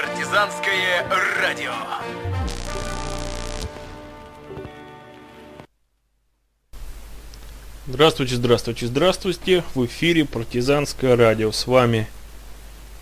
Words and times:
Партизанское 0.00 1.04
радио. 1.42 1.72
Здравствуйте, 7.86 8.36
здравствуйте, 8.36 8.86
здравствуйте. 8.86 9.62
В 9.74 9.84
эфире 9.84 10.24
Партизанское 10.24 11.16
радио. 11.16 11.52
С 11.52 11.66
вами 11.66 12.08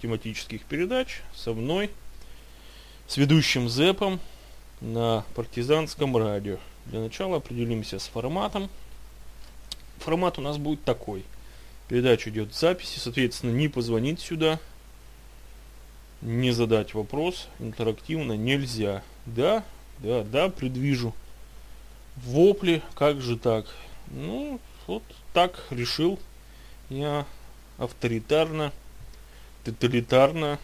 Тематических 0.00 0.62
передач 0.62 1.22
со 1.34 1.52
мной, 1.52 1.90
с 3.06 3.16
ведущим 3.16 3.68
Зэпом 3.68 4.20
на 4.80 5.24
партизанском 5.34 6.16
радио. 6.16 6.58
Для 6.86 7.00
начала 7.00 7.36
определимся 7.36 7.98
с 7.98 8.08
форматом. 8.08 8.70
Формат 9.98 10.38
у 10.38 10.42
нас 10.42 10.56
будет 10.58 10.82
такой. 10.84 11.24
Передача 11.88 12.30
идет 12.30 12.52
в 12.52 12.58
записи, 12.58 12.98
соответственно, 12.98 13.50
не 13.50 13.68
позвонить 13.68 14.20
сюда, 14.20 14.58
не 16.22 16.52
задать 16.52 16.94
вопрос 16.94 17.48
интерактивно 17.58 18.34
нельзя. 18.34 19.02
Да, 19.26 19.64
да, 19.98 20.22
да, 20.22 20.48
предвижу. 20.48 21.14
Вопли, 22.16 22.82
как 22.94 23.20
же 23.20 23.36
так? 23.36 23.66
Ну, 24.10 24.60
вот 24.86 25.02
так 25.32 25.64
решил 25.70 26.18
я 26.88 27.26
авторитарно, 27.78 28.72
тоталитарно, 29.64 30.58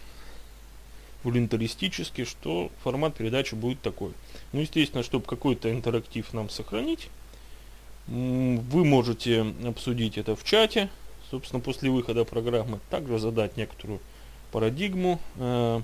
волюнтаристически, 1.24 2.24
что 2.24 2.70
формат 2.82 3.14
передачи 3.16 3.54
будет 3.54 3.80
такой. 3.80 4.12
Ну, 4.52 4.60
естественно, 4.60 5.02
чтобы 5.02 5.26
какой-то 5.26 5.70
интерактив 5.70 6.32
нам 6.32 6.48
сохранить, 6.48 7.08
вы 8.06 8.84
можете 8.84 9.54
обсудить 9.64 10.16
это 10.16 10.36
в 10.36 10.44
чате, 10.44 10.88
собственно, 11.30 11.60
после 11.60 11.90
выхода 11.90 12.24
программы, 12.24 12.78
также 12.90 13.18
задать 13.18 13.56
некоторую 13.56 14.00
парадигму 14.52 15.20
э, 15.36 15.80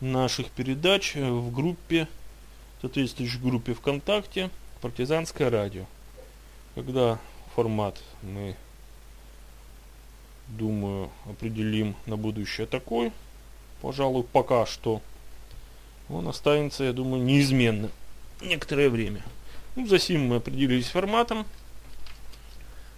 наших 0.00 0.50
передач 0.50 1.14
в 1.14 1.52
группе, 1.52 2.08
соответствующей 2.80 3.38
группе 3.38 3.74
ВКонтакте 3.74 4.50
«Партизанское 4.80 5.48
радио». 5.48 5.84
Когда 6.74 7.20
формат 7.54 8.00
мы 8.22 8.56
думаю, 10.58 11.10
определим 11.26 11.96
на 12.06 12.16
будущее 12.16 12.66
такой. 12.66 13.12
Пожалуй, 13.80 14.22
пока 14.22 14.66
что. 14.66 15.02
Он 16.08 16.28
останется, 16.28 16.84
я 16.84 16.92
думаю, 16.92 17.22
неизменным 17.22 17.90
некоторое 18.40 18.90
время. 18.90 19.22
Ну, 19.76 19.86
за 19.86 19.98
сим 19.98 20.26
мы 20.26 20.36
определились 20.36 20.86
с 20.86 20.90
форматом. 20.90 21.46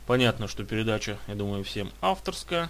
Понятно, 0.06 0.48
что 0.48 0.64
передача, 0.64 1.18
я 1.28 1.34
думаю, 1.34 1.64
всем 1.64 1.90
авторская, 2.00 2.68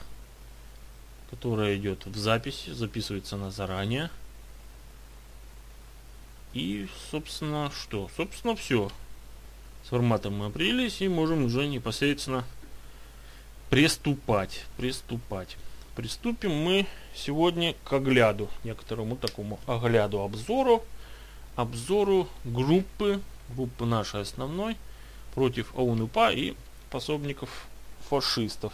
которая 1.30 1.76
идет 1.76 2.06
в 2.06 2.16
записи, 2.16 2.70
записывается 2.70 3.36
она 3.36 3.50
заранее. 3.50 4.10
И, 6.52 6.86
собственно, 7.10 7.72
что? 7.76 8.08
Собственно, 8.16 8.54
все. 8.54 8.90
С 9.84 9.88
форматом 9.88 10.36
мы 10.36 10.46
определились 10.46 11.00
и 11.00 11.08
можем 11.08 11.44
уже 11.44 11.66
непосредственно 11.66 12.44
приступать, 13.74 14.66
приступать. 14.76 15.56
Приступим 15.96 16.52
мы 16.52 16.86
сегодня 17.12 17.74
к 17.82 17.92
огляду, 17.92 18.48
некоторому 18.62 19.16
такому 19.16 19.58
огляду 19.66 20.20
обзору, 20.20 20.84
обзору 21.56 22.28
группы, 22.44 23.20
группы 23.48 23.84
нашей 23.84 24.20
основной, 24.20 24.76
против 25.34 25.76
ОУН-УПА 25.76 26.30
и 26.30 26.54
пособников 26.88 27.66
фашистов. 28.08 28.72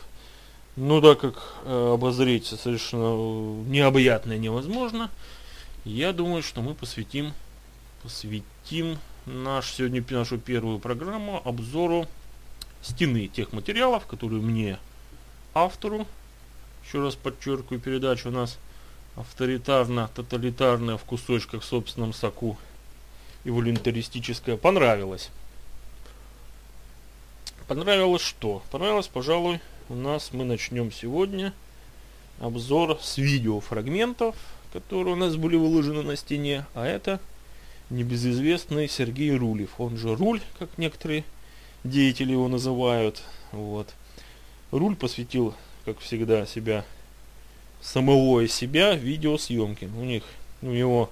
Ну 0.77 1.00
да, 1.00 1.15
как 1.15 1.55
э, 1.65 1.93
обозреть 1.94 2.49
совершенно 2.49 3.15
э, 3.15 3.71
необъятное 3.71 4.37
невозможно, 4.37 5.11
я 5.87 6.12
думаю, 6.12 6.43
что 6.43 6.61
мы 6.61 6.75
посвятим, 6.75 7.32
посвятим 8.03 8.99
наш, 9.25 9.72
сегодня 9.72 10.05
нашу 10.11 10.37
первую 10.37 10.78
программу 10.78 11.41
обзору 11.43 12.06
стены 12.82 13.28
тех 13.28 13.55
материалов, 13.55 14.05
которые 14.05 14.43
мне, 14.43 14.78
автору, 15.55 16.06
еще 16.84 17.03
раз 17.03 17.15
подчеркиваю, 17.15 17.81
передача 17.81 18.28
у 18.28 18.31
нас 18.31 18.59
авторитарно-тоталитарная 19.16 20.97
в 20.97 21.05
кусочках 21.05 21.62
в 21.62 21.65
собственном 21.65 22.12
соку 22.12 22.56
и 23.44 23.50
волюнтаристическая, 23.50 24.56
понравилась. 24.56 25.31
Понравилось 27.66 28.22
что? 28.22 28.62
Понравилось, 28.71 29.09
пожалуй, 29.09 29.61
у 29.88 29.94
нас 29.94 30.33
мы 30.33 30.44
начнем 30.44 30.91
сегодня 30.91 31.53
обзор 32.41 32.99
с 33.00 33.19
видеофрагментов, 33.19 34.35
которые 34.73 35.14
у 35.14 35.17
нас 35.17 35.37
были 35.37 35.56
выложены 35.56 36.02
на 36.02 36.17
стене, 36.17 36.67
а 36.75 36.87
это 36.87 37.20
небезызвестный 37.91 38.88
Сергей 38.88 39.37
Рулев, 39.37 39.70
он 39.79 39.97
же 39.97 40.14
Руль, 40.14 40.41
как 40.58 40.79
некоторые 40.79 41.25
деятели 41.85 42.32
его 42.32 42.49
называют. 42.49 43.23
Вот. 43.52 43.94
Руль 44.70 44.96
посвятил, 44.96 45.55
как 45.84 45.99
всегда, 45.99 46.46
себя 46.46 46.84
самого 47.81 48.40
и 48.40 48.49
себя 48.49 48.94
видеосъемки. 48.94 49.87
У 49.87 50.05
них, 50.05 50.22
у 50.62 50.67
него 50.67 51.11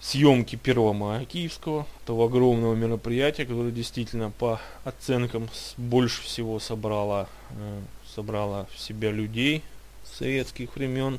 съемки 0.00 0.58
1 0.60 0.94
мая 0.94 1.24
киевского, 1.24 1.86
того 2.04 2.24
огромного 2.24 2.74
мероприятия, 2.74 3.44
которое 3.44 3.72
действительно 3.72 4.30
по 4.30 4.60
оценкам 4.84 5.48
больше 5.76 6.22
всего 6.22 6.58
собрало, 6.60 7.28
э, 7.50 7.80
собрало 8.14 8.68
в 8.74 8.78
себя 8.78 9.10
людей 9.10 9.62
советских 10.04 10.74
времен. 10.74 11.18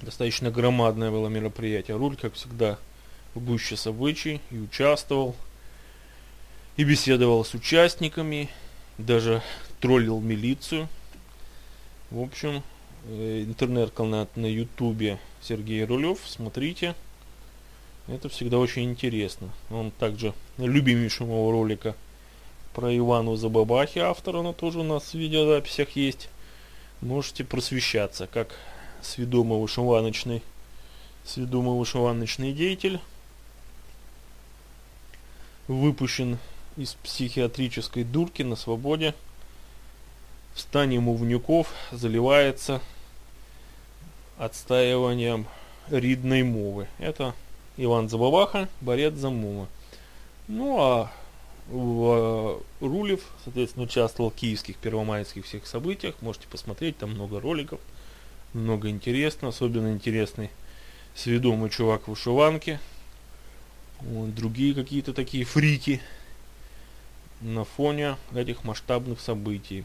Достаточно 0.00 0.50
громадное 0.50 1.10
было 1.10 1.28
мероприятие. 1.28 1.96
Руль, 1.96 2.16
как 2.16 2.34
всегда, 2.34 2.78
в 3.34 3.44
гуще 3.44 3.76
событий 3.76 4.40
и 4.50 4.58
участвовал, 4.58 5.36
и 6.76 6.84
беседовал 6.84 7.44
с 7.44 7.54
участниками, 7.54 8.50
даже 9.02 9.42
троллил 9.80 10.20
милицию. 10.20 10.88
В 12.10 12.20
общем, 12.20 12.62
э, 13.06 13.44
интернет-канал 13.46 14.28
на 14.36 14.46
ютубе 14.46 15.18
Сергей 15.40 15.84
Рулев, 15.84 16.18
смотрите. 16.26 16.94
Это 18.08 18.28
всегда 18.28 18.58
очень 18.58 18.84
интересно. 18.84 19.50
Он 19.70 19.90
также 19.90 20.34
любимейший 20.58 21.26
моего 21.26 21.52
ролика 21.52 21.94
про 22.74 22.96
Ивану 22.96 23.36
Забабахи, 23.36 23.98
автор, 23.98 24.36
она 24.36 24.52
тоже 24.52 24.80
у 24.80 24.82
нас 24.82 25.10
в 25.10 25.14
видеозаписях 25.14 25.90
есть. 25.90 26.28
Можете 27.00 27.44
просвещаться, 27.44 28.26
как 28.26 28.54
сведомый 29.02 29.58
вышиваночный, 29.58 30.42
сведомый 31.24 31.78
вышиваночный 31.78 32.52
деятель. 32.52 33.00
Выпущен 35.68 36.38
из 36.76 36.94
психиатрической 36.94 38.04
дурки 38.04 38.42
на 38.42 38.56
свободе. 38.56 39.14
В 40.54 40.60
стане 40.60 41.00
мувнюков 41.00 41.68
заливается 41.92 42.80
отстаиванием 44.38 45.46
ридной 45.90 46.42
мовы. 46.42 46.88
Это 46.98 47.34
Иван 47.76 48.08
Забабаха, 48.08 48.68
борец 48.80 49.14
за 49.14 49.30
мовы. 49.30 49.66
Ну 50.48 50.80
а 50.80 51.12
в, 51.68 52.60
Рулев, 52.80 53.20
соответственно, 53.44 53.84
участвовал 53.84 54.30
в 54.30 54.34
киевских 54.34 54.76
первомайских 54.76 55.44
всех 55.44 55.66
событиях. 55.66 56.16
Можете 56.20 56.48
посмотреть, 56.48 56.98
там 56.98 57.12
много 57.12 57.40
роликов, 57.40 57.80
много 58.52 58.90
интересно. 58.90 59.48
Особенно 59.48 59.92
интересный 59.92 60.50
сведомый 61.14 61.70
чувак 61.70 62.02
в 62.06 62.08
вышиванке. 62.08 62.80
Вот, 64.00 64.34
другие 64.34 64.74
какие-то 64.74 65.14
такие 65.14 65.44
фрики 65.44 66.02
на 67.42 67.64
фоне 67.64 68.16
этих 68.34 68.64
масштабных 68.64 69.20
событий. 69.20 69.84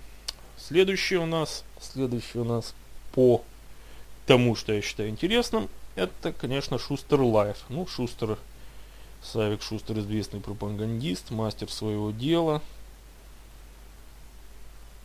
Следующий 0.57 1.17
у 1.17 1.25
нас, 1.25 1.63
следующий 1.81 2.39
у 2.39 2.43
нас 2.43 2.73
по 3.11 3.43
тому, 4.25 4.55
что 4.55 4.73
я 4.73 4.81
считаю 4.81 5.09
интересным, 5.09 5.69
это, 5.95 6.31
конечно, 6.31 6.77
Шустер 6.77 7.21
Live. 7.21 7.57
Ну, 7.69 7.87
Шустер, 7.87 8.37
Савик 9.23 9.61
Шустер, 9.61 9.97
известный 9.99 10.39
пропагандист, 10.39 11.31
мастер 11.31 11.71
своего 11.71 12.11
дела. 12.11 12.61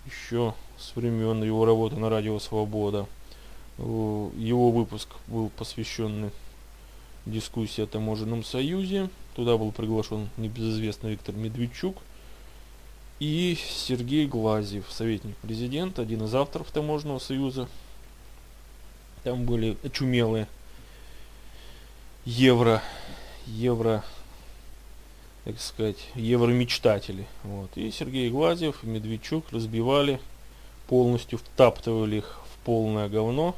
Еще 0.05 0.55
с 0.78 0.94
времен 0.96 1.43
его 1.43 1.64
работы 1.64 1.96
на 1.96 2.10
Радио 2.10 2.38
Свобода. 2.38 3.06
Его 3.78 4.70
выпуск 4.70 5.08
был 5.28 5.48
посвященный 5.50 6.31
дискуссии 7.25 7.82
о 7.82 7.87
таможенном 7.87 8.44
союзе. 8.44 9.08
Туда 9.34 9.56
был 9.56 9.72
приглашен 9.72 10.28
небезызвестный 10.37 11.12
Виктор 11.12 11.34
Медведчук 11.34 11.96
и 13.22 13.56
Сергей 13.56 14.26
Глазьев, 14.26 14.86
советник 14.90 15.36
президента, 15.36 16.02
один 16.02 16.24
из 16.24 16.34
авторов 16.34 16.72
таможенного 16.72 17.20
союза. 17.20 17.69
Там 19.22 19.44
были 19.44 19.76
очумелые 19.84 20.48
евро, 22.24 22.82
евро, 23.46 24.04
так 25.44 25.60
сказать, 25.60 25.98
евромечтатели. 26.16 27.28
Вот. 27.44 27.70
И 27.76 27.92
Сергей 27.92 28.28
Глазьев 28.28 28.82
Медведчук 28.82 29.52
разбивали 29.52 30.20
полностью, 30.88 31.38
втаптывали 31.38 32.16
их 32.16 32.40
в 32.52 32.64
полное 32.64 33.08
говно 33.08 33.54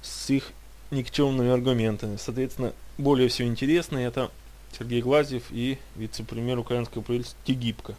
с 0.00 0.30
их 0.30 0.52
никчемными 0.90 1.50
аргументами. 1.50 2.16
Соответственно, 2.16 2.72
более 2.96 3.28
всего 3.28 3.46
интересно 3.46 3.98
это 3.98 4.30
Сергей 4.78 5.02
Глазьев 5.02 5.44
и 5.50 5.76
вице-премьер 5.96 6.58
украинского 6.58 7.02
правительства 7.02 7.38
Тегибко. 7.44 7.94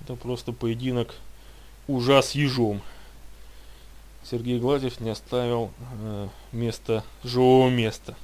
Это 0.00 0.14
просто 0.14 0.52
поединок 0.52 1.14
ужас 1.88 2.32
ежом. 2.32 2.82
Сергей 4.24 4.58
Глазьев 4.58 5.00
не 5.00 5.10
оставил 5.10 5.70
э, 6.00 6.28
места, 6.52 7.04
живого 7.22 7.70
места 7.70 8.16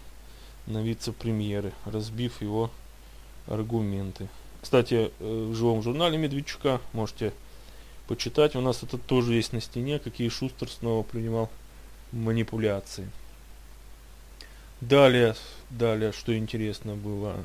на 0.67 0.83
вице-премьеры, 0.83 1.73
разбив 1.85 2.41
его 2.43 2.71
аргументы. 3.47 4.29
Кстати, 4.61 5.13
э, 5.19 5.49
в 5.51 5.55
живом 5.55 5.83
журнале 5.83 6.19
Медведчука 6.19 6.81
можете 6.93 7.33
почитать. 8.09 8.57
У 8.57 8.61
нас 8.61 8.83
это 8.83 8.99
тоже 8.99 9.35
есть 9.35 9.53
на 9.53 9.61
стене, 9.61 9.99
какие 9.99 10.29
Шустер 10.29 10.69
снова 10.69 11.03
принимал 11.03 11.51
манипуляции. 12.11 13.11
Далее, 14.81 15.37
далее, 15.71 16.13
что 16.13 16.37
интересно 16.37 16.95
было 16.95 17.37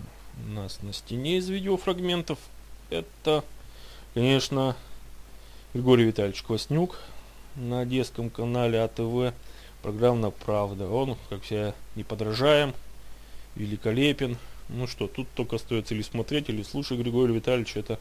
у 0.46 0.50
нас 0.50 0.82
на 0.82 0.94
стене 0.94 1.38
из 1.38 1.50
видеофрагментов, 1.50 2.40
это, 2.90 3.44
конечно, 4.18 4.76
Григорий 5.76 6.06
Витальевич 6.06 6.42
Кваснюк 6.42 6.98
на 7.56 7.82
одесском 7.82 8.32
канале 8.32 8.82
АТВ, 8.82 9.32
программа 9.84 10.32
«Правда». 10.32 10.90
Он, 10.90 11.16
как 11.30 11.44
все, 11.44 11.76
не 11.96 12.04
подражаем, 12.04 12.74
великолепен. 13.54 14.40
Ну 14.70 14.88
что, 14.88 15.06
тут 15.06 15.28
только 15.36 15.58
остается 15.58 15.94
или 15.94 16.02
смотреть, 16.02 16.50
или 16.50 16.64
слушать 16.64 16.98
Григория 16.98 17.32
Витальевича. 17.32 17.80
Это 17.80 18.00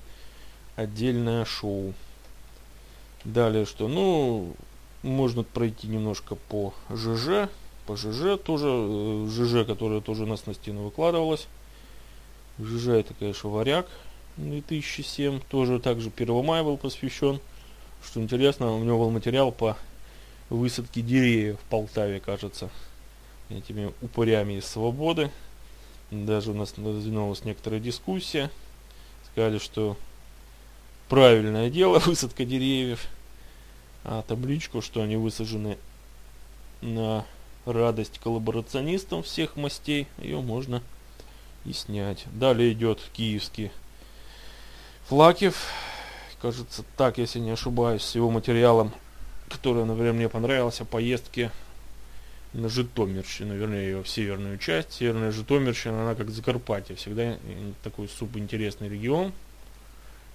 отдельное 0.75 1.45
шоу. 1.45 1.93
Далее 3.25 3.67
что? 3.67 3.87
Ну, 3.87 4.55
можно 5.03 5.43
пройти 5.43 5.87
немножко 5.87 6.35
по 6.35 6.73
ЖЖ. 6.89 7.51
По 7.87 7.95
ЖЖ 7.95 8.41
тоже, 8.43 8.69
э, 8.71 9.29
ЖЖ, 9.31 9.67
которая 9.67 10.01
тоже 10.01 10.23
у 10.23 10.27
нас 10.27 10.47
на 10.47 10.55
стену 10.55 10.85
выкладывалась. 10.85 11.47
ЖЖ 12.59 12.89
это, 12.89 13.13
конечно, 13.13 13.51
варяг 13.51 13.87
2007. 14.37 15.41
Тоже 15.49 15.79
также 15.81 16.11
1 16.15 16.45
мая 16.45 16.63
был 16.63 16.77
посвящен. 16.77 17.41
Что 18.05 18.21
интересно, 18.21 18.73
у 18.73 18.85
него 18.85 18.99
был 18.99 19.11
материал 19.11 19.53
по 19.53 19.77
высадке 20.51 21.01
деревьев 21.03 21.59
в 21.61 21.71
Полтаве, 21.71 22.21
кажется. 22.21 22.71
Этими 23.49 23.93
упырями 24.03 24.55
из 24.55 24.67
свободы. 24.67 25.31
Даже 26.11 26.53
у 26.53 26.55
нас 26.55 26.75
развернулась 26.77 27.45
некоторая 27.45 27.81
дискуссия. 27.81 28.51
Сказали, 29.31 29.59
что 29.59 29.97
правильное 31.09 31.71
дело 31.71 31.99
высадка 32.07 32.45
деревьев. 32.45 33.07
А 34.05 34.23
табличку, 34.23 34.83
что 34.83 35.03
они 35.03 35.17
высажены 35.17 35.79
на 36.81 37.25
радость 37.65 38.21
коллаборационистам 38.21 39.23
всех 39.25 39.57
мастей, 39.57 40.07
ее 40.19 40.41
можно 40.41 40.83
и 41.65 41.73
снять. 41.73 42.25
Далее 42.33 42.73
идет 42.73 43.01
киевский 43.13 43.73
Флакев. 45.09 45.69
Кажется, 46.43 46.85
так, 46.97 47.19
если 47.19 47.39
не 47.39 47.53
ошибаюсь, 47.53 48.03
с 48.03 48.17
его 48.17 48.29
материалом, 48.29 48.93
который, 49.49 49.85
например, 49.85 50.15
мне 50.15 50.29
понравился, 50.29 50.85
поездки 50.85 51.53
на 52.53 52.69
Житомирщину, 52.69 53.55
вернее, 53.55 53.85
ее 53.85 54.03
в 54.03 54.09
северную 54.09 54.59
часть. 54.59 54.95
Северная 54.95 55.31
Житомирщина, 55.31 56.03
она 56.03 56.15
как 56.17 56.31
Закарпатье, 56.31 56.97
всегда 56.97 57.39
такой 57.85 58.09
субинтересный 58.09 58.89
регион. 58.89 59.33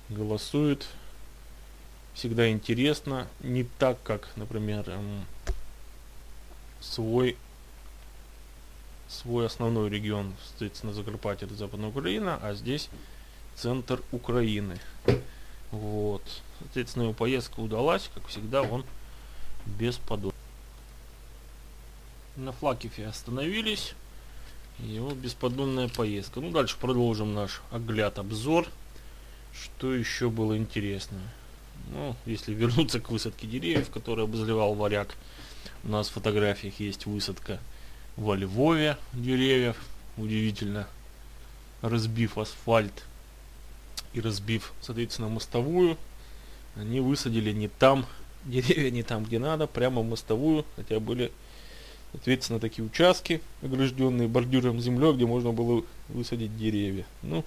Голосует, 0.07 0.87
всегда 2.13 2.49
интересно, 2.49 3.27
не 3.41 3.65
так, 3.77 4.01
как, 4.03 4.29
например, 4.37 4.89
эм, 4.89 5.25
свой 6.79 7.35
свой 9.09 9.45
основной 9.45 9.89
регион, 9.89 10.33
соответственно, 10.47 10.93
Закарпатье 10.93 11.45
это 11.45 11.55
Западная 11.55 11.89
Украина, 11.89 12.39
а 12.41 12.53
здесь 12.53 12.89
центр 13.61 14.01
Украины. 14.11 14.79
Вот. 15.69 16.23
Соответственно, 16.59 17.03
его 17.03 17.13
поездка 17.13 17.59
удалась, 17.59 18.09
как 18.13 18.27
всегда, 18.27 18.63
он 18.63 18.83
бесподобен. 19.65 20.35
На 22.35 22.51
Флакифе 22.51 23.05
остановились. 23.05 23.93
Его 24.79 25.11
бесподобная 25.11 25.89
поездка. 25.89 26.39
Ну, 26.39 26.49
дальше 26.49 26.75
продолжим 26.79 27.35
наш 27.35 27.61
огляд, 27.71 28.17
обзор. 28.17 28.67
Что 29.53 29.93
еще 29.93 30.29
было 30.29 30.57
интересно? 30.57 31.19
Ну, 31.91 32.15
если 32.25 32.53
вернуться 32.53 32.99
к 32.99 33.11
высадке 33.11 33.45
деревьев, 33.45 33.91
который 33.91 34.23
обозревал 34.23 34.73
варяг, 34.73 35.09
у 35.83 35.89
нас 35.89 36.09
в 36.09 36.13
фотографиях 36.13 36.79
есть 36.79 37.05
высадка 37.05 37.59
во 38.15 38.35
Львове 38.35 38.97
деревьев. 39.13 39.77
Удивительно. 40.17 40.87
Разбив 41.81 42.37
асфальт 42.37 43.05
и 44.13 44.21
разбив, 44.21 44.73
соответственно, 44.81 45.29
мостовую, 45.29 45.97
они 46.75 46.99
высадили 46.99 47.51
не 47.51 47.67
там, 47.67 48.05
деревья 48.45 48.91
не 48.91 49.03
там, 49.03 49.23
где 49.23 49.39
надо, 49.39 49.67
прямо 49.67 50.01
в 50.01 50.09
мостовую, 50.09 50.65
хотя 50.75 50.99
были, 50.99 51.31
соответственно, 52.11 52.59
такие 52.59 52.85
участки, 52.85 53.41
огражденные 53.61 54.27
бордюром 54.27 54.79
землей, 54.79 55.13
где 55.13 55.25
можно 55.25 55.51
было 55.51 55.83
высадить 56.09 56.57
деревья. 56.57 57.05
Ну, 57.21 57.43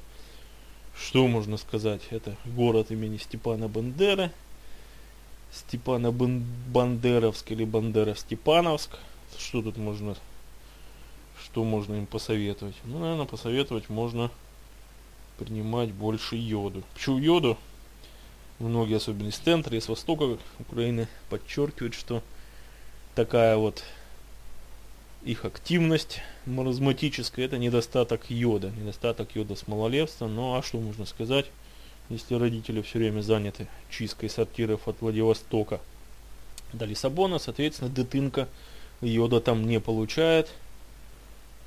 что 0.97 1.27
можно 1.27 1.57
сказать? 1.57 2.03
Это 2.11 2.37
город 2.45 2.91
имени 2.91 3.17
Степана 3.17 3.69
Бандеры, 3.69 4.31
Степана 5.53 6.13
Бандеровск 6.13 7.51
или 7.51 7.65
Бандеров-Степановск. 7.65 8.91
Что 9.39 9.63
тут 9.63 9.77
можно, 9.77 10.17
что 11.43 11.65
можно 11.65 11.95
им 11.95 12.07
посоветовать? 12.07 12.77
Ну, 12.85 13.01
наверное, 13.01 13.27
посоветовать 13.27 13.89
можно 13.89 14.31
принимать 15.39 15.93
больше 15.93 16.37
йоду. 16.37 16.83
Почему 16.95 17.19
йоду? 17.19 17.59
Многие, 18.59 18.97
особенно 18.97 19.29
из 19.29 19.37
центра 19.37 19.77
и 19.77 19.81
с 19.81 19.89
востока 19.89 20.39
Украины, 20.61 21.09
подчеркивают, 21.29 21.95
что 21.95 22.23
такая 23.15 23.57
вот 23.57 23.83
их 25.25 25.45
активность 25.45 26.21
маразматическая, 26.47 27.47
это 27.47 27.59
недостаток 27.59 28.31
йода, 28.31 28.71
недостаток 28.71 29.35
йода 29.35 29.57
с 29.57 29.67
малолетства. 29.67 30.27
Ну 30.27 30.55
а 30.55 30.63
что 30.63 30.79
можно 30.79 31.07
сказать, 31.07 31.47
если 32.11 32.35
родители 32.35 32.83
все 32.83 32.99
время 32.99 33.23
заняты 33.23 33.67
чисткой 33.91 34.29
сортиров 34.29 34.87
от 34.87 35.01
Владивостока 35.01 35.81
до 36.73 36.85
Лиссабона, 36.85 37.39
соответственно, 37.39 37.91
дытынка 37.91 38.49
йода 39.01 39.41
там 39.41 39.67
не 39.67 39.81
получает 39.81 40.51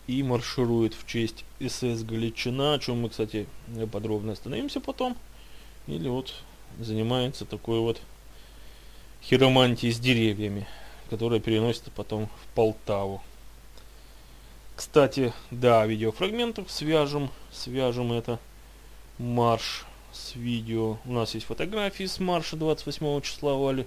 и 0.08 0.24
марширует 0.24 0.94
в 0.94 1.06
честь 1.06 1.44
СС 1.60 2.04
Галичина, 2.04 2.74
о 2.74 2.80
чем 2.80 3.02
мы, 3.02 3.10
кстати, 3.10 3.48
подробно 3.92 4.34
остановимся 4.34 4.80
потом. 4.80 5.18
Или 5.88 6.08
вот 6.08 6.34
занимается 6.80 7.46
такой 7.46 7.80
вот 7.80 8.02
хиромантией 9.22 9.92
с 9.92 10.00
деревьями, 10.00 10.68
которая 11.10 11.40
переносится 11.40 11.92
потом 11.92 12.28
в 12.28 12.56
Полтаву. 12.56 13.22
Кстати, 14.76 15.34
да, 15.52 15.86
видеофрагментов 15.86 16.72
свяжем, 16.72 17.30
свяжем 17.52 18.14
это 18.14 18.40
марш 19.18 19.86
с 20.14 20.36
видео. 20.36 20.98
У 21.06 21.12
нас 21.14 21.34
есть 21.34 21.48
фотографии 21.48 22.06
с 22.06 22.20
марша 22.20 22.56
28 22.56 23.22
числа 23.22 23.56
в, 23.56 23.86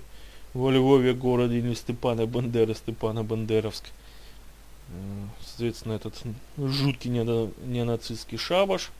во 0.52 0.70
Львове, 0.70 1.14
городе 1.14 1.74
Степана 1.74 2.26
Бандеры, 2.26 2.74
Степана 2.74 3.22
Бандеровск. 3.22 3.84
Соответственно, 5.44 5.94
этот 5.94 6.20
жуткий 6.56 7.10
неонацистский 7.10 8.38
шабаш, 8.38 8.90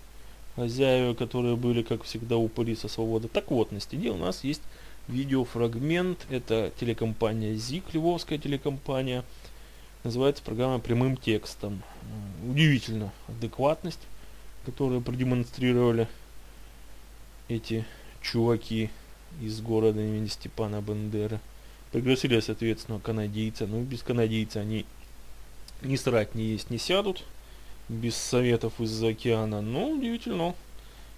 хозяева, 0.57 1.15
которые 1.15 1.57
были, 1.57 1.83
как 1.83 2.05
всегда, 2.05 2.37
упыри 2.37 2.77
со 2.77 2.89
свободы. 2.89 3.29
Так 3.29 3.51
вот, 3.51 3.73
на 3.73 3.81
стене 3.81 4.11
у 4.11 4.17
нас 4.17 4.45
есть 4.45 4.63
видеофрагмент. 5.09 6.27
Это 6.31 6.73
телекомпания 6.79 7.55
ЗИК, 7.55 7.95
львовская 7.95 8.39
телекомпания. 8.39 9.25
Называется 10.05 10.43
программа 10.43 10.79
прямым 10.79 11.17
текстом. 11.17 11.83
Удивительно 12.49 13.13
адекватность, 13.29 14.01
которую 14.65 15.03
продемонстрировали 15.03 16.09
эти 17.49 17.85
чуваки 18.23 18.91
из 19.41 19.61
города 19.61 20.01
имени 20.01 20.27
Степана 20.27 20.81
Бандеры. 20.81 21.41
Пригласили, 21.93 22.39
соответственно, 22.41 23.01
канадийца. 23.01 23.67
Ну, 23.67 23.83
без 23.83 24.03
канадийца 24.03 24.61
они 24.61 24.87
ни 25.83 25.97
срать, 25.97 26.35
ни 26.35 26.43
есть 26.43 26.71
не 26.71 26.79
сядут. 26.79 27.25
Без 27.89 28.17
советов 28.17 28.81
из-за 28.81 29.09
океана. 29.09 29.61
Но 29.61 29.91
удивительно, 29.91 30.55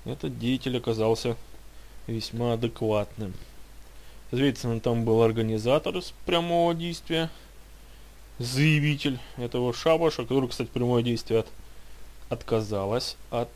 этот 0.05 0.39
деятель 0.39 0.79
оказался 0.79 1.37
весьма 2.07 2.55
адекватным. 2.55 3.35
Соответственно, 4.31 4.81
там 4.81 5.05
был 5.05 5.23
организатор 5.23 5.97
из 5.97 6.15
прямого 6.25 6.75
действия, 6.75 7.29
заявитель 8.39 9.19
этого 9.37 9.75
шабаша, 9.75 10.23
который, 10.23 10.49
кстати, 10.49 10.71
прямое 10.73 11.03
действие 11.03 11.41
от, 11.41 11.49
отказалась 12.31 13.17
от 13.31 13.51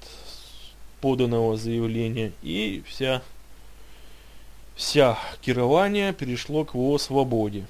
поданного 1.00 1.56
заявления. 1.56 2.32
И 2.42 2.82
вся, 2.86 3.22
вся 4.74 5.18
керование 5.40 6.12
перешло 6.12 6.64
к 6.64 6.74
его 6.74 6.98
свободе 6.98 7.66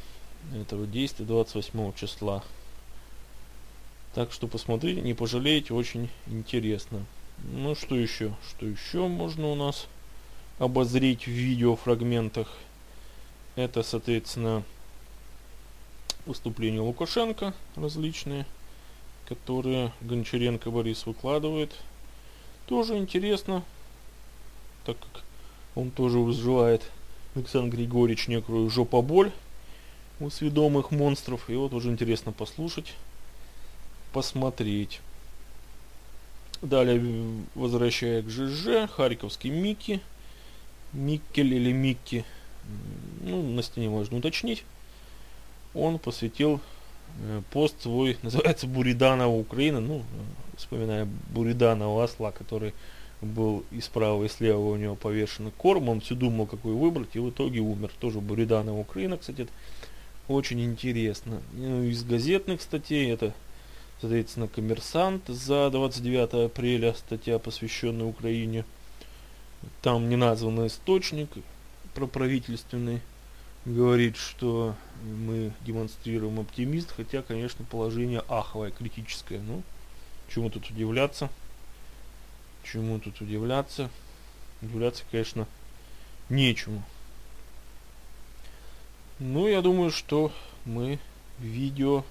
этого 0.55 0.87
действия 0.87 1.25
28 1.25 1.93
числа. 1.95 2.43
Так 4.17 4.33
что 4.33 4.47
посмотрите, 4.47 5.03
не 5.03 5.13
пожалеете, 5.13 5.75
очень 5.75 6.09
интересно. 6.27 7.05
Ну 7.53 7.75
что 7.75 7.97
еще? 7.97 8.35
Что 8.49 8.65
еще 8.65 9.09
можно 9.09 9.49
у 9.49 9.55
нас 9.55 9.89
обозреть 10.59 11.25
в 11.25 11.31
видеофрагментах? 11.31 12.51
Это, 13.57 13.83
соответственно, 13.83 14.63
выступления 16.25 16.81
Лукашенко 16.81 17.53
различные, 17.75 18.47
которые 19.29 19.93
Гончаренко 20.01 20.71
Борис 20.71 21.05
выкладывает. 21.05 21.75
Тоже 22.65 22.97
интересно, 22.97 23.63
так 24.87 24.97
как 24.99 25.25
он 25.75 25.91
тоже 25.91 26.21
вызывает 26.21 26.91
Александр 27.35 27.77
Григорьевич 27.77 28.29
некую 28.29 28.71
жопоболь 28.71 29.31
у 30.21 30.31
сведомых 30.31 30.91
монстров. 30.91 31.51
И 31.51 31.55
вот 31.55 31.75
уже 31.75 31.91
интересно 31.91 32.33
послушать 32.33 32.95
посмотреть. 34.17 35.03
Далее, 36.63 37.03
возвращая 37.55 38.23
к 38.23 38.31
ЖЖ, 38.31 38.89
Харьковский 38.91 39.51
Микки, 39.51 40.01
Миккель 40.95 41.53
или 41.53 41.71
Микки, 41.71 42.25
ну, 43.21 43.43
на 43.43 43.63
стене 43.63 43.91
можно 43.91 44.17
уточнить, 44.17 44.65
он 45.75 45.99
посвятил 45.99 46.63
э, 47.21 47.43
пост 47.51 47.83
свой, 47.83 48.17
называется 48.23 48.67
Буриданова 48.67 49.37
Украина, 49.37 49.81
ну, 49.81 50.03
вспоминая 50.57 51.07
Буриданова 51.35 52.03
осла, 52.03 52.33
который 52.33 52.73
был 53.21 53.65
и 53.71 53.83
справа, 53.83 54.25
и 54.25 54.29
слева 54.29 54.61
у 54.61 54.77
него 54.77 54.95
повешен 54.95 55.51
корм, 55.59 55.91
он 55.91 56.01
все 56.01 56.15
думал, 56.15 56.47
какой 56.47 56.73
выбрать, 56.73 57.11
и 57.13 57.19
в 57.19 57.29
итоге 57.29 57.61
умер. 57.61 57.91
Тоже 58.01 58.21
Буриданова 58.21 58.81
Украина, 58.81 59.19
кстати, 59.19 59.43
это 59.43 59.53
очень 60.27 60.63
интересно. 60.63 61.43
Ну, 61.53 61.83
из 61.83 62.03
газетных 62.03 62.63
статей 62.63 63.13
это 63.13 63.35
Соответственно, 64.01 64.49
коммерсант 64.49 65.27
за 65.29 65.71
29 65.71 66.51
апреля, 66.51 66.95
статья, 66.95 67.39
посвященная 67.39 68.07
Украине. 68.07 68.65
Там 69.81 70.09
не 70.09 70.17
назван 70.17 70.67
источник 70.67 71.31
проправительственный. 71.95 73.01
Говорит, 73.65 74.17
что 74.17 74.77
мы 75.03 75.53
демонстрируем 75.63 76.39
оптимист, 76.39 76.93
хотя, 76.95 77.23
конечно, 77.23 77.65
положение 77.65 78.23
аховое, 78.29 78.71
критическое. 78.71 79.41
Ну, 79.41 79.63
чему 80.29 80.51
тут 80.51 80.71
удивляться? 80.71 81.31
Чему 82.63 83.01
тут 83.01 83.21
удивляться? 83.21 83.91
Удивляться, 84.63 85.05
конечно, 85.11 85.49
нечему. 86.29 86.85
Ну, 89.19 89.49
я 89.49 89.63
думаю, 89.63 89.91
что 89.91 90.31
мы 90.65 90.99
видео 91.39 92.05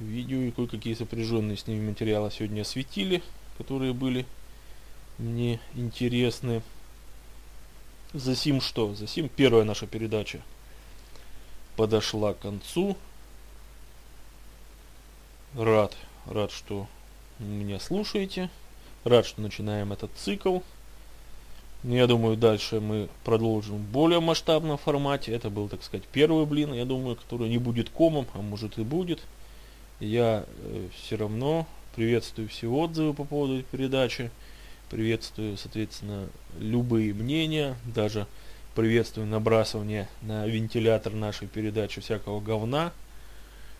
видео 0.00 0.38
и 0.38 0.50
кое-какие 0.50 0.94
сопряженные 0.94 1.56
с 1.56 1.66
ними 1.66 1.88
материалы 1.88 2.30
сегодня 2.30 2.62
осветили, 2.62 3.22
которые 3.56 3.92
были 3.92 4.26
мне 5.18 5.60
интересны. 5.74 6.62
Засим 8.12 8.60
что? 8.60 8.94
Засим 8.94 9.28
первая 9.28 9.64
наша 9.64 9.86
передача 9.86 10.40
подошла 11.76 12.34
к 12.34 12.40
концу. 12.40 12.96
Рад, 15.54 15.96
рад, 16.26 16.52
что 16.52 16.86
меня 17.38 17.80
слушаете. 17.80 18.50
Рад, 19.04 19.26
что 19.26 19.40
начинаем 19.40 19.92
этот 19.92 20.10
цикл. 20.16 20.60
Я 21.84 22.06
думаю, 22.08 22.36
дальше 22.36 22.80
мы 22.80 23.08
продолжим 23.24 23.76
в 23.76 23.90
более 23.90 24.20
масштабном 24.20 24.78
формате. 24.78 25.32
Это 25.32 25.48
был, 25.48 25.68
так 25.68 25.82
сказать, 25.84 26.04
первый 26.10 26.44
блин, 26.46 26.72
я 26.72 26.84
думаю, 26.84 27.14
который 27.14 27.48
не 27.48 27.58
будет 27.58 27.88
комом, 27.90 28.26
а 28.34 28.38
может 28.38 28.78
и 28.78 28.82
будет 28.82 29.20
я 30.00 30.44
э, 30.46 30.88
все 30.96 31.16
равно 31.16 31.66
приветствую 31.94 32.48
все 32.48 32.68
отзывы 32.68 33.14
по 33.14 33.24
поводу 33.24 33.62
передачи, 33.64 34.30
приветствую, 34.90 35.56
соответственно, 35.56 36.28
любые 36.58 37.12
мнения, 37.12 37.76
даже 37.84 38.26
приветствую 38.74 39.26
набрасывание 39.26 40.08
на 40.22 40.46
вентилятор 40.46 41.12
нашей 41.12 41.48
передачи 41.48 42.00
всякого 42.00 42.40
говна. 42.40 42.92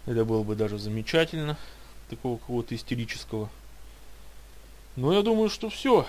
Это 0.06 0.24
было 0.24 0.42
бы 0.42 0.56
даже 0.56 0.78
замечательно, 0.78 1.56
такого 2.10 2.38
какого-то 2.38 2.74
истерического. 2.74 3.48
Но 4.96 5.12
я 5.12 5.22
думаю, 5.22 5.48
что 5.48 5.70
все. 5.70 6.06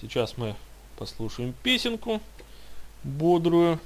Сейчас 0.00 0.38
мы 0.38 0.56
послушаем 0.96 1.54
песенку 1.62 2.22
бодрую. 3.04 3.78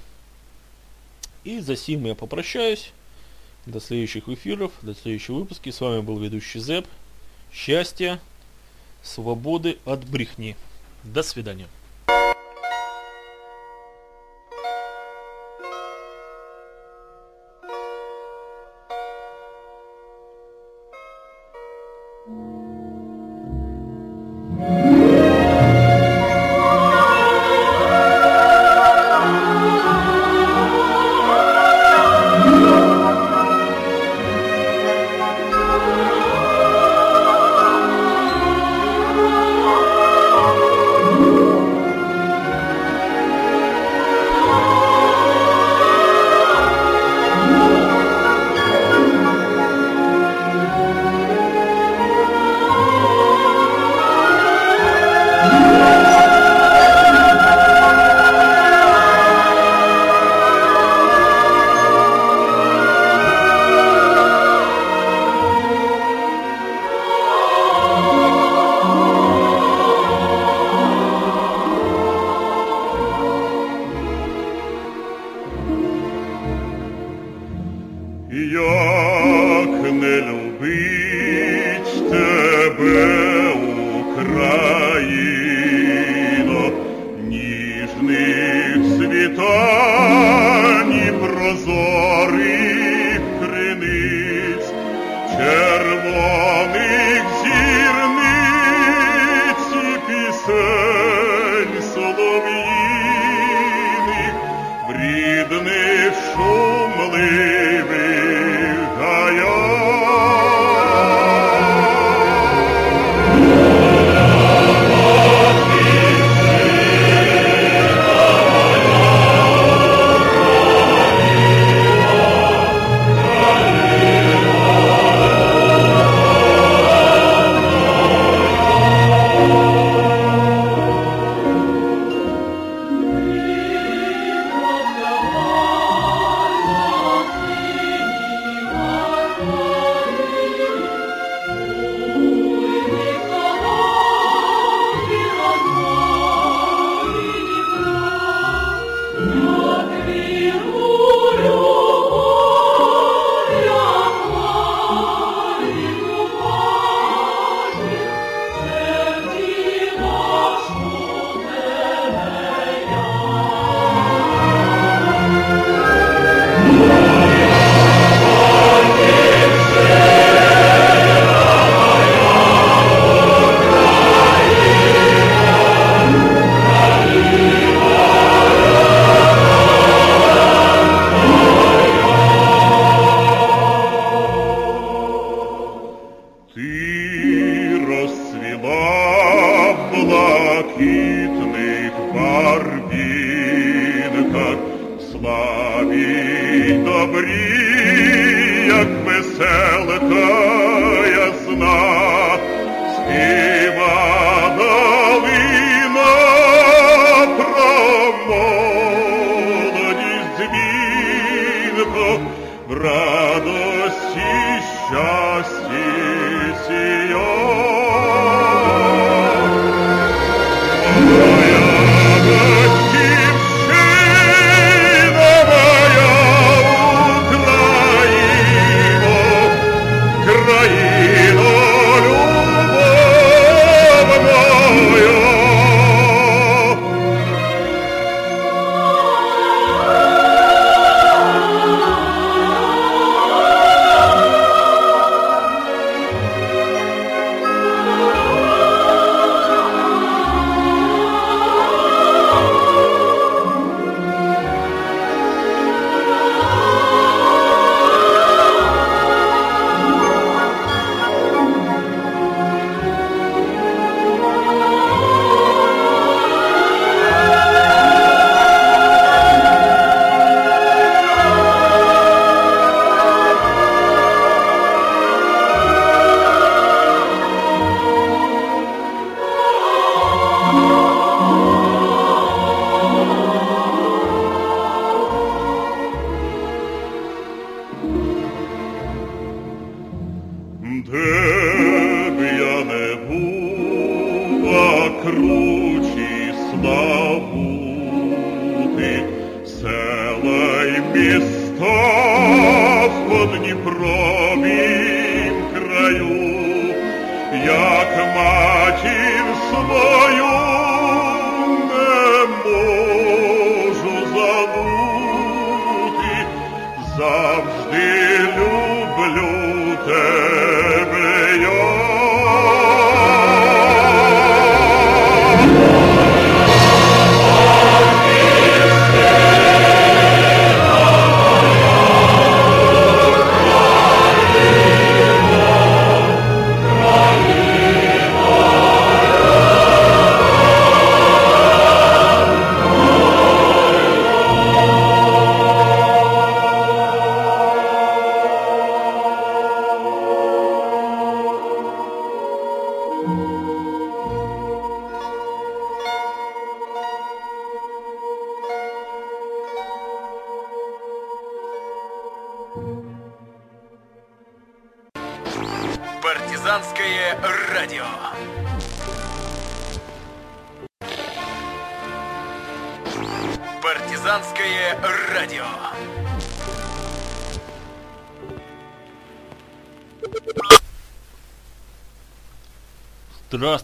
И 1.43 1.59
за 1.61 1.77
сим 1.77 2.05
я 2.07 2.15
попрощаюсь. 2.15 2.93
До 3.67 3.81
следующих 3.81 4.29
эфиров, 4.29 4.73
до 4.83 4.95
следующего 4.95 5.41
выпуска. 5.41 5.73
С 5.73 5.81
вами 5.81 6.01
был 6.01 6.19
ведущий 6.19 6.61
Зэп. 6.61 6.87
Счастья, 7.53 8.21
свободы 9.03 9.79
от 9.85 10.05
брехни. 10.07 10.57
До 11.03 11.23
свидания. 11.23 11.67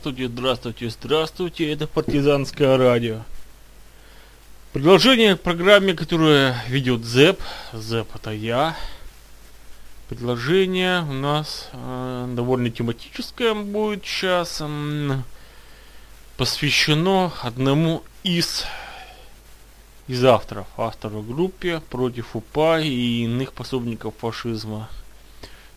Здравствуйте, 0.02 0.32
здравствуйте, 0.32 0.90
здравствуйте, 0.90 1.72
это 1.72 1.86
партизанское 1.86 2.76
радио. 2.76 3.20
Продолжение 4.72 5.36
к 5.36 5.42
программе, 5.42 5.94
которую 5.94 6.56
ведет 6.66 7.04
ЗЭП. 7.04 7.40
ЗЭП 7.72 8.08
это 8.16 8.32
я. 8.32 8.76
Предложение 10.08 11.02
у 11.02 11.12
нас 11.12 11.68
э, 11.72 12.32
довольно 12.34 12.68
тематическое 12.70 13.54
будет 13.54 14.04
сейчас. 14.04 14.60
м, 14.60 15.22
посвящено 16.36 17.32
одному 17.40 18.02
из 18.24 18.64
из 20.08 20.24
авторов, 20.24 20.66
автору 20.76 21.22
группе 21.22 21.80
против 21.90 22.34
УПА 22.34 22.80
и 22.80 23.22
иных 23.22 23.52
пособников 23.52 24.14
фашизма. 24.18 24.88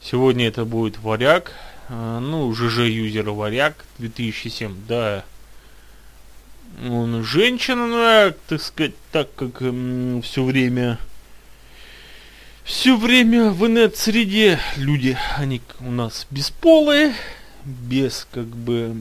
Сегодня 0.01 0.47
это 0.47 0.65
будет 0.65 0.97
Варяг, 0.97 1.51
э, 1.51 1.74
ну, 1.89 2.54
ЖЖ 2.54 2.80
юзер 2.88 3.30
Варяг 3.30 3.86
2007, 4.00 4.76
да. 4.88 5.24
Он 6.89 7.24
женщина, 7.24 7.88
ну, 7.88 7.98
а, 7.98 8.34
так 8.48 8.62
сказать, 8.62 8.95
так 9.12 9.34
как 9.36 9.58
все 10.24 10.43
время 10.43 11.00
все 12.65 12.98
время 12.98 13.52
в 13.52 13.67
инет-среде 13.67 14.60
люди, 14.76 15.15
они 15.38 15.62
у 15.82 15.91
нас 15.91 16.26
бесполые, 16.32 17.13
без 17.63 18.28
как 18.32 18.48
бы 18.48 18.95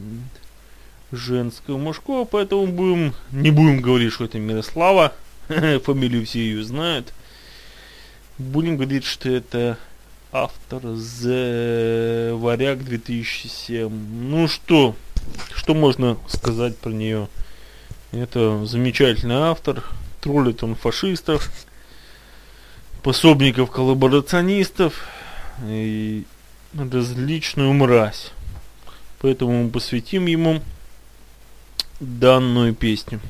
женского, 1.11 1.79
мужского, 1.79 2.27
поэтому 2.27 2.67
будем, 2.67 3.15
не 3.33 3.51
будем 3.51 3.81
говорить, 3.81 4.13
что 4.13 4.25
это 4.25 4.39
Мирослава, 4.39 5.15
фамилию 5.49 6.27
все 6.27 6.41
ее 6.41 6.63
знают. 6.63 7.15
Будем 8.37 8.77
говорить, 8.77 9.05
что 9.05 9.31
это 9.31 9.79
автор 10.35 10.83
The 10.83 12.37
Варяг 12.37 12.83
2007. 12.83 13.89
Ну 13.89 14.49
что, 14.49 14.97
что 15.55 15.75
можно 15.75 16.19
сказать 16.27 16.77
про 16.77 16.91
нее? 16.91 17.29
Это 18.11 18.67
замечательный 18.67 19.37
автор, 19.37 19.85
троллит 20.21 20.65
он 20.65 20.75
фашистов, 20.75 21.53
пособников 23.05 23.71
коллаборационистов 23.71 25.07
и 25.69 26.25
различную 26.77 27.73
мразь. 27.73 28.33
Поэтому 29.21 29.63
мы 29.63 29.71
посвятим 29.71 30.27
ему 30.27 30.63
данную 32.01 32.75
песню. 32.75 33.21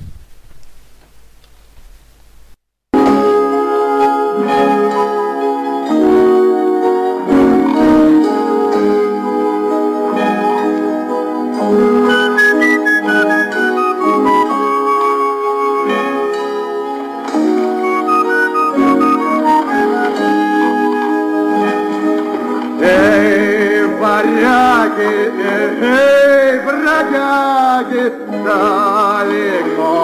Бродяги, 27.34 28.12
далеко 28.44 29.94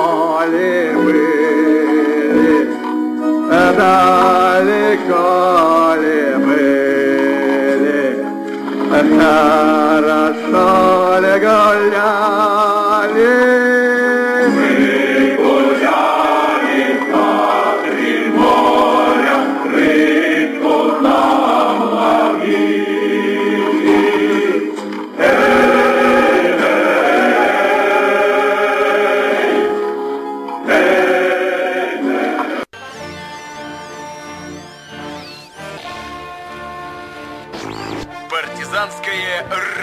ли 0.53 0.75
были, 0.97 1.31
далеко 3.79 5.29
ли 6.01 6.21
были, 6.45 8.03
хорошо 9.21 10.69
ли 11.21 11.35
гуляли. 11.39 12.40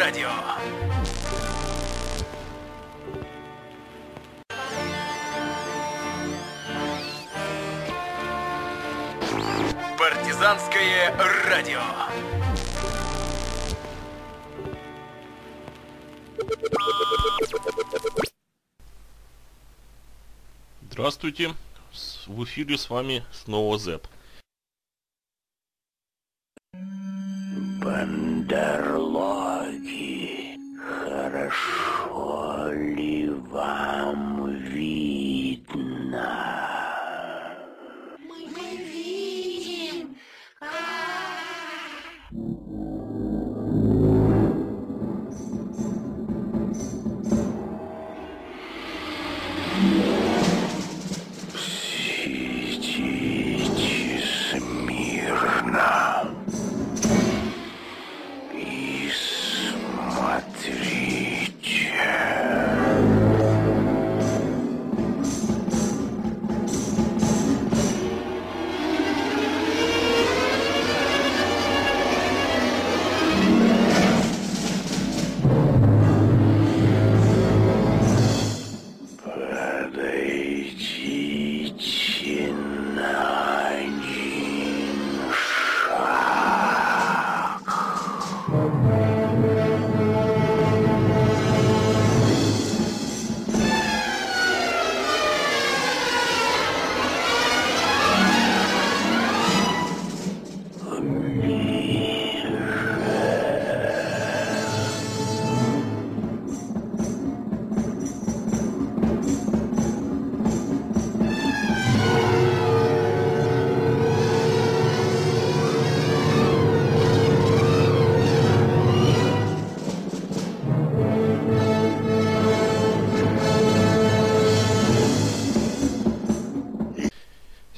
Радио. 0.08 0.30
Партизанское 10.00 11.14
радио. 11.50 11.82
Здравствуйте, 20.90 21.54
в 22.28 22.46
эфире 22.46 22.78
с 22.78 22.90
вами 22.90 23.26
снова 23.34 23.78
Зэп. 23.78 24.08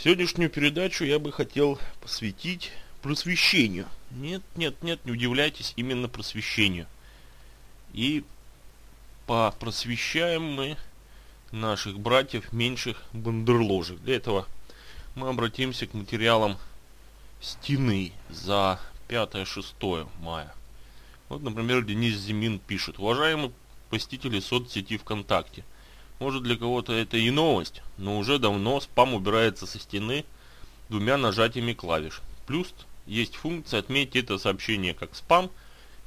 Сегодняшнюю 0.01 0.49
передачу 0.49 1.03
я 1.03 1.19
бы 1.19 1.29
хотел 1.29 1.77
посвятить 1.99 2.71
просвещению. 3.01 3.85
Нет, 4.11 4.41
нет, 4.55 4.81
нет, 4.81 5.03
не 5.03 5.11
удивляйтесь, 5.11 5.73
именно 5.75 6.07
просвещению. 6.07 6.87
И 7.91 8.23
попросвещаем 9.27 10.41
мы 10.41 10.77
наших 11.51 11.99
братьев 11.99 12.53
меньших 12.53 13.03
бандерложек. 13.11 13.99
Для 13.99 14.15
этого 14.15 14.47
мы 15.15 15.27
обратимся 15.27 15.85
к 15.85 15.93
материалам 15.93 16.57
стены 17.41 18.13
за 18.29 18.79
5-6 19.09 20.07
мая. 20.21 20.53
Вот, 21.27 21.41
например, 21.41 21.83
Денис 21.83 22.15
Зимин 22.15 22.59
пишет. 22.59 22.99
Уважаемый 22.99 23.51
посетителей 23.89 24.39
соцсети 24.39 24.95
ВКонтакте. 24.95 25.65
Может 26.19 26.43
для 26.43 26.57
кого-то 26.57 26.91
это 26.91 27.15
и 27.15 27.29
новость, 27.31 27.81
но 27.97 28.17
уже 28.17 28.39
давно 28.39 28.81
спам 28.81 29.13
убирается 29.13 29.65
со 29.65 29.79
стены 29.79 30.25
двумя 30.89 31.17
нажатиями 31.17 31.73
клавиш. 31.73 32.21
Плюс 32.45 32.73
есть 33.05 33.35
функция 33.35 33.79
отметить 33.79 34.25
это 34.25 34.37
сообщение 34.37 34.93
как 34.93 35.15
спам, 35.15 35.49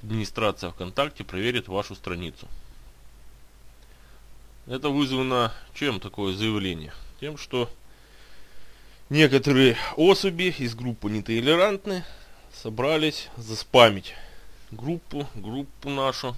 администрация 0.03 0.71
ВКонтакте 0.71 1.25
проверит 1.25 1.67
вашу 1.67 1.95
страницу. 1.95 2.47
Это 4.67 4.91
вызвано 4.91 5.53
чем 5.75 5.99
такое 5.99 6.35
заявление? 6.35 6.93
Тем, 7.19 7.39
что 7.39 7.71
некоторые 9.09 9.79
особи 9.97 10.55
из 10.59 10.75
группы 10.75 11.11
нетолерантные 11.11 12.05
собрались 12.53 13.29
заспамить 13.39 14.15
группу, 14.71 15.27
группу 15.35 15.89
нашу, 15.89 16.37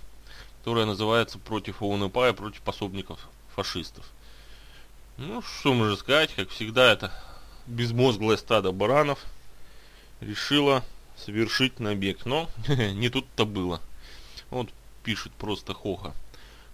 которая 0.61 0.87
называется 0.87 1.39
против 1.39 1.83
ОНП 1.83 2.17
и 2.17 2.33
против 2.33 2.61
пособников 2.63 3.29
фашистов. 3.55 4.05
Ну, 5.17 5.43
что 5.43 5.73
можно 5.75 5.97
сказать, 5.97 6.35
как 6.35 6.51
всегда, 6.51 6.93
это 6.93 7.13
безмозглое 7.67 8.37
стадо 8.37 8.73
баранов 8.73 9.25
решило 10.21 10.85
совершить 11.17 11.81
набег. 11.81 12.27
Но 12.27 12.51
не 12.69 13.09
тут-то 13.09 13.47
было. 13.47 13.81
Вот 14.51 14.69
пишет 15.03 15.33
просто 15.33 15.75
Хоха. 15.75 16.15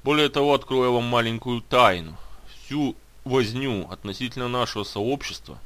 Более 0.02 0.30
того, 0.30 0.54
открою 0.54 0.94
вам 0.94 1.04
маленькую 1.04 1.60
тайну. 1.60 2.16
Всю 2.64 2.96
возню 3.24 3.88
относительно 3.90 4.48
нашего 4.48 4.84
сообщества 4.84 5.58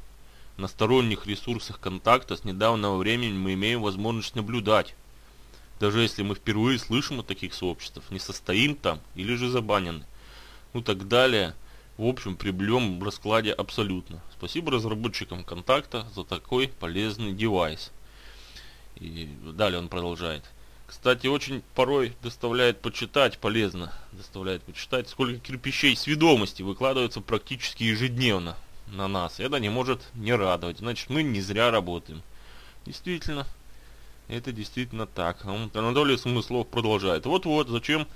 на 0.57 0.67
сторонних 0.67 1.25
ресурсах 1.25 1.79
контакта 1.79 2.35
с 2.35 2.43
недавнего 2.43 2.95
времени 2.97 3.33
мы 3.33 3.53
имеем 3.53 3.81
возможность 3.81 4.35
наблюдать. 4.35 4.95
Даже 5.79 6.01
если 6.01 6.23
мы 6.23 6.35
впервые 6.35 6.79
слышим 6.79 7.19
о 7.19 7.23
таких 7.23 7.53
сообществах, 7.53 8.09
не 8.09 8.19
состоим 8.19 8.75
там 8.75 8.99
или 9.15 9.35
же 9.35 9.49
забанены. 9.49 10.05
Ну 10.75 10.81
так 10.81 11.07
далее. 11.07 11.55
В 11.97 12.05
общем, 12.05 12.35
при 12.35 12.51
в 12.51 13.01
раскладе 13.01 13.53
абсолютно. 13.53 14.21
Спасибо 14.37 14.73
разработчикам 14.73 15.45
контакта 15.45 16.05
за 16.13 16.25
такой 16.25 16.67
полезный 16.67 17.31
девайс. 17.31 17.93
И 18.97 19.29
далее 19.41 19.79
он 19.79 19.87
продолжает. 19.87 20.43
Кстати, 20.85 21.27
очень 21.27 21.63
порой 21.75 22.13
доставляет 22.21 22.81
почитать, 22.81 23.37
полезно 23.37 23.93
доставляет 24.11 24.63
почитать, 24.63 25.07
сколько 25.07 25.39
кирпичей 25.39 25.95
сведомости 25.95 26.61
выкладывается 26.61 27.21
практически 27.21 27.83
ежедневно 27.83 28.57
на 28.87 29.07
нас. 29.07 29.39
Это 29.39 29.61
не 29.61 29.69
может 29.69 30.01
не 30.13 30.35
радовать. 30.35 30.79
Значит, 30.79 31.09
мы 31.09 31.23
не 31.23 31.39
зря 31.39 31.71
работаем. 31.71 32.21
Действительно, 32.85 33.47
это 34.27 34.51
действительно 34.51 35.07
так. 35.07 35.45
Анатолий 35.45 36.17
Смыслов 36.17 36.67
продолжает. 36.67 37.25
Вот-вот, 37.25 37.69
зачем 37.69 38.09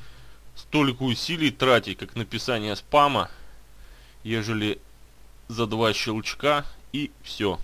столько 0.55 1.03
усилий 1.03 1.51
тратить, 1.51 1.97
как 1.97 2.15
написание 2.15 2.75
спама, 2.75 3.29
ежели 4.23 4.79
за 5.47 5.67
два 5.67 5.93
щелчка 5.93 6.65
и 6.91 7.11
все. 7.23 7.59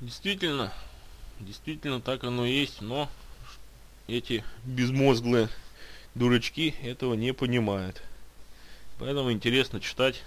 Действительно, 0.00 0.72
Действительно, 1.40 2.00
так 2.00 2.24
оно 2.24 2.46
есть, 2.46 2.80
но 2.80 3.10
эти 4.06 4.44
безмозглые 4.64 5.48
дурачки 6.14 6.74
этого 6.82 7.14
не 7.14 7.34
понимают. 7.34 8.02
Поэтому 8.98 9.32
интересно 9.32 9.80
читать 9.80 10.22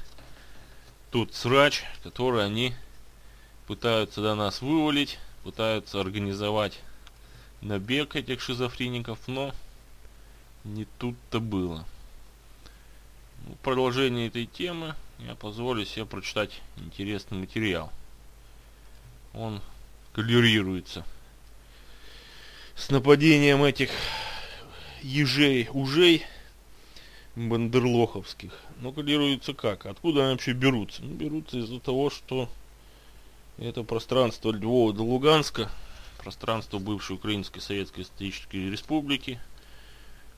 тот 1.11 1.33
срач, 1.33 1.83
который 2.03 2.45
они 2.45 2.73
пытаются 3.67 4.21
до 4.21 4.35
нас 4.35 4.61
вывалить, 4.61 5.17
пытаются 5.43 6.01
организовать 6.01 6.81
набег 7.61 8.15
этих 8.15 8.41
шизофреников, 8.41 9.19
но 9.27 9.53
не 10.63 10.85
тут-то 10.97 11.39
было. 11.39 11.85
В 13.47 13.55
продолжение 13.63 14.27
этой 14.27 14.45
темы 14.45 14.95
я 15.19 15.35
позволю 15.35 15.85
себе 15.85 16.05
прочитать 16.05 16.61
интересный 16.77 17.37
материал. 17.37 17.91
Он 19.33 19.61
коллерируется. 20.13 21.05
С 22.75 22.89
нападением 22.89 23.63
этих 23.63 23.91
ежей, 25.01 25.69
ужей 25.71 26.25
бандерлоховских. 27.35 28.51
Но 28.81 28.91
коллируется 28.91 29.53
как? 29.53 29.85
Откуда 29.85 30.23
они 30.23 30.31
вообще 30.33 30.53
берутся? 30.53 31.03
Ну, 31.03 31.13
берутся 31.15 31.57
из-за 31.59 31.79
того, 31.79 32.09
что 32.09 32.49
это 33.57 33.83
пространство 33.83 34.51
Львова 34.51 34.93
до 34.93 35.03
Луганска, 35.03 35.71
пространство 36.27 36.77
бывшей 36.77 37.15
Украинской 37.15 37.61
Советской 37.61 38.03
Социалистической 38.03 38.69
Республики, 38.69 39.39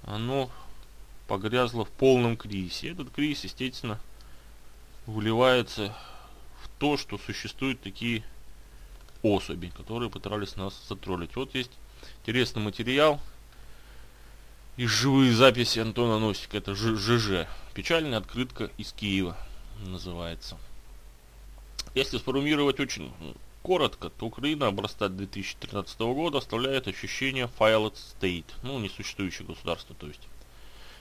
оно 0.04 0.52
погрязло 1.28 1.84
в 1.84 1.90
полном 1.90 2.38
кризисе. 2.38 2.92
Этот 2.92 3.10
кризис, 3.10 3.46
естественно, 3.46 4.00
выливается 5.08 5.98
в 6.62 6.70
то, 6.78 6.96
что 6.96 7.18
существуют 7.18 7.82
такие 7.82 8.24
особи, 9.24 9.74
которые 9.76 10.12
пытались 10.12 10.58
нас 10.58 10.80
затроллить. 10.88 11.36
Вот 11.36 11.56
есть 11.56 11.72
интересный 12.22 12.62
материал 12.62 13.20
из 14.78 14.92
живые 14.92 15.34
записи 15.34 15.80
Антона 15.80 16.20
Носика. 16.20 16.58
Это 16.58 16.76
ЖЖ. 16.76 17.48
Печальная 17.74 18.20
открытка 18.20 18.70
из 18.78 18.92
Киева 18.94 19.36
называется. 19.88 20.56
Если 21.96 22.20
сформулировать 22.20 22.80
очень 22.80 23.12
коротко, 23.62 24.10
то 24.10 24.26
Украина 24.26 24.68
образца 24.68 25.10
2013 25.10 26.00
года 26.00 26.40
оставляет 26.40 26.88
ощущение 26.88 27.50
failed 27.60 27.96
state, 27.96 28.46
ну, 28.64 28.80
несуществующее 28.80 29.48
государство, 29.48 29.96
то 29.96 30.08
есть. 30.08 30.22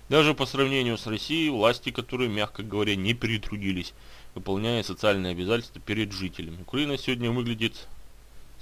Даже 0.09 0.33
по 0.35 0.47
сравнению 0.47 0.97
с 0.97 1.07
Россией, 1.07 1.51
власти, 1.51 1.91
которые, 1.91 2.31
мягко 2.31 2.63
говоря, 2.63 2.97
не 2.97 3.13
перетрудились, 3.13 3.93
выполняя 4.35 4.83
социальные 4.83 5.33
обязательства 5.33 5.81
перед 5.81 6.13
жителями. 6.13 6.63
Украина 6.63 6.97
сегодня 6.97 7.31
выглядит 7.31 7.89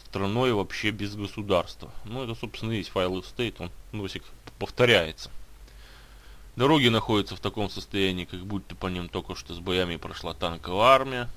страной 0.04 0.52
вообще 0.52 0.90
без 0.90 1.14
государства. 1.14 1.90
Ну, 2.04 2.24
это, 2.24 2.34
собственно, 2.34 2.72
есть 2.72 2.88
файл 2.88 3.18
state, 3.18 3.56
он 3.58 3.70
носик 3.92 4.24
повторяется. 4.58 5.30
Дороги 6.56 6.88
находятся 6.88 7.36
в 7.36 7.40
таком 7.40 7.68
состоянии, 7.68 8.24
как 8.24 8.40
будто 8.46 8.74
по 8.74 8.86
ним 8.86 9.08
только 9.08 9.34
что 9.34 9.54
с 9.54 9.58
боями 9.58 9.96
прошла 9.96 10.32
танковая 10.32 10.86
армия. 10.86 11.30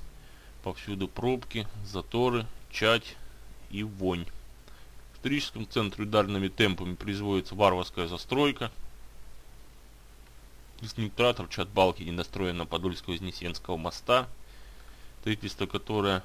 Повсюду 0.63 1.07
пробки, 1.07 1.67
заторы, 1.85 2.45
чать 2.71 3.15
и 3.69 3.83
вонь. 3.83 4.25
В 5.13 5.17
историческом 5.17 5.67
центре 5.69 6.03
ударными 6.03 6.47
темпами 6.47 6.95
производится 6.95 7.55
варварская 7.55 8.07
застройка. 8.07 8.71
Из 10.81 10.93
торчат 11.33 11.67
балки 11.69 12.03
недостроенного 12.03 12.67
Подольского-Вознесенского 12.67 13.77
моста, 13.77 14.27
строительство 15.19 15.65
которое 15.65 16.23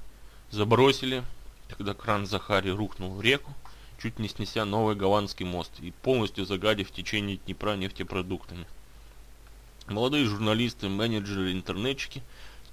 забросили 0.50 1.24
когда 1.68 1.94
кран 1.94 2.26
Захари 2.26 2.70
рухнул 2.70 3.14
в 3.14 3.20
реку, 3.20 3.52
чуть 4.00 4.18
не 4.18 4.28
снеся 4.28 4.64
новый 4.64 4.94
Гаванский 4.94 5.44
мост 5.44 5.72
и 5.80 5.90
полностью 5.90 6.44
загадив 6.44 6.90
течение 6.90 7.38
Днепра 7.38 7.74
нефтепродуктами. 7.74 8.66
Молодые 9.86 10.24
журналисты, 10.24 10.88
менеджеры, 10.88 11.52
интернетчики, 11.52 12.22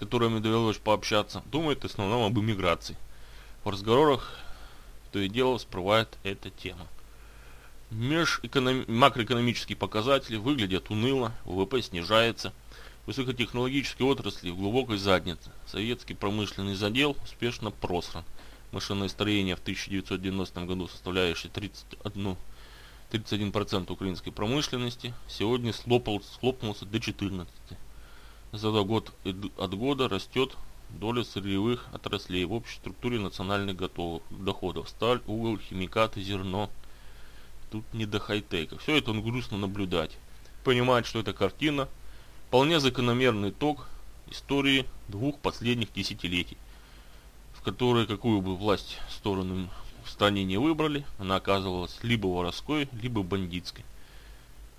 которыми 0.02 0.40
довелось 0.40 0.80
пообщаться, 0.80 1.44
думают 1.52 1.84
в 1.84 1.86
основном 1.86 2.24
об 2.24 2.40
иммиграции. 2.40 2.98
В 3.64 3.70
разговорах 3.70 4.36
то 5.12 5.20
и 5.20 5.30
дело 5.30 5.60
всплывает 5.60 6.18
эта 6.24 6.50
тема. 6.50 6.88
Межэконом... 7.92 8.86
Макроэкономические 8.88 9.78
показатели 9.78 10.38
выглядят 10.38 10.90
уныло, 10.90 11.34
ВВП 11.46 11.84
снижается, 11.84 12.52
высокотехнологические 13.06 14.08
отрасли 14.08 14.50
в 14.50 14.58
глубокой 14.58 14.98
заднице, 14.98 15.52
советский 15.68 16.16
промышленный 16.16 16.74
задел 16.74 17.16
успешно 17.24 17.70
просран– 17.70 18.26
машиностроения 18.72 19.56
в 19.56 19.60
1990 19.60 20.66
году, 20.66 20.88
составляющее 20.88 21.52
31, 21.54 22.38
31% 23.12 23.92
украинской 23.92 24.32
промышленности, 24.32 25.14
сегодня 25.28 25.74
слопал, 25.74 26.24
схлопнулся 26.24 26.86
до 26.86 26.98
14%. 26.98 27.46
За 28.52 28.70
год 28.72 29.14
от 29.58 29.74
года 29.74 30.10
растет 30.10 30.58
доля 30.90 31.24
сырьевых 31.24 31.88
отраслей 31.94 32.46
в 32.46 32.54
общей 32.54 32.76
структуре 32.76 33.20
национальных 33.20 33.78
готовых 33.78 34.24
доходов. 34.30 34.90
Сталь, 34.90 35.22
уголь, 35.28 35.60
химикаты, 35.60 36.22
зерно. 36.22 36.70
Тут 37.72 37.86
не 37.94 38.06
до 38.06 38.20
хай-тека. 38.20 38.78
Все 38.78 38.98
это 38.98 39.12
он 39.12 39.22
грустно 39.22 39.58
наблюдать. 39.58 40.18
Понимает, 40.64 41.06
что 41.06 41.20
эта 41.20 41.32
картина 41.32 41.88
вполне 42.48 42.80
закономерный 42.80 43.52
итог 43.52 43.88
истории 44.30 44.86
двух 45.08 45.40
последних 45.40 45.94
десятилетий 45.94 46.58
в 47.62 47.64
которой 47.64 48.08
какую 48.08 48.42
бы 48.42 48.56
власть 48.56 48.98
сторону 49.12 49.70
в 50.04 50.10
стране 50.10 50.44
не 50.44 50.58
выбрали, 50.58 51.06
она 51.20 51.36
оказывалась 51.36 52.00
либо 52.02 52.26
воровской, 52.26 52.90
либо 53.04 53.22
бандитской. 53.22 53.86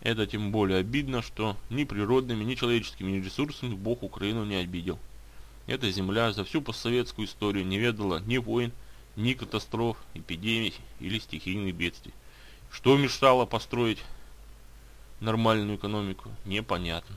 Это 0.02 0.26
тем 0.26 0.50
более 0.50 0.78
обидно, 0.78 1.22
что 1.22 1.56
ни 1.70 1.84
природными, 1.84 2.42
ни 2.42 2.56
человеческими 2.56 3.20
ресурсами 3.20 3.74
Бог 3.74 4.02
Украину 4.02 4.44
не 4.44 4.56
обидел. 4.56 4.98
Эта 5.68 5.90
земля 5.92 6.32
за 6.32 6.44
всю 6.44 6.60
постсоветскую 6.60 7.28
историю 7.28 7.64
не 7.64 7.78
ведала 7.78 8.20
ни 8.26 8.38
войн, 8.38 8.72
ни 9.14 9.34
катастроф, 9.34 9.96
эпидемий 10.14 10.74
или 10.98 11.20
стихийных 11.20 11.74
бедствий. 11.74 12.12
Что 12.72 12.96
мешало 12.96 13.46
построить 13.46 13.98
нормальную 15.20 15.76
экономику, 15.76 16.30
непонятно. 16.46 17.16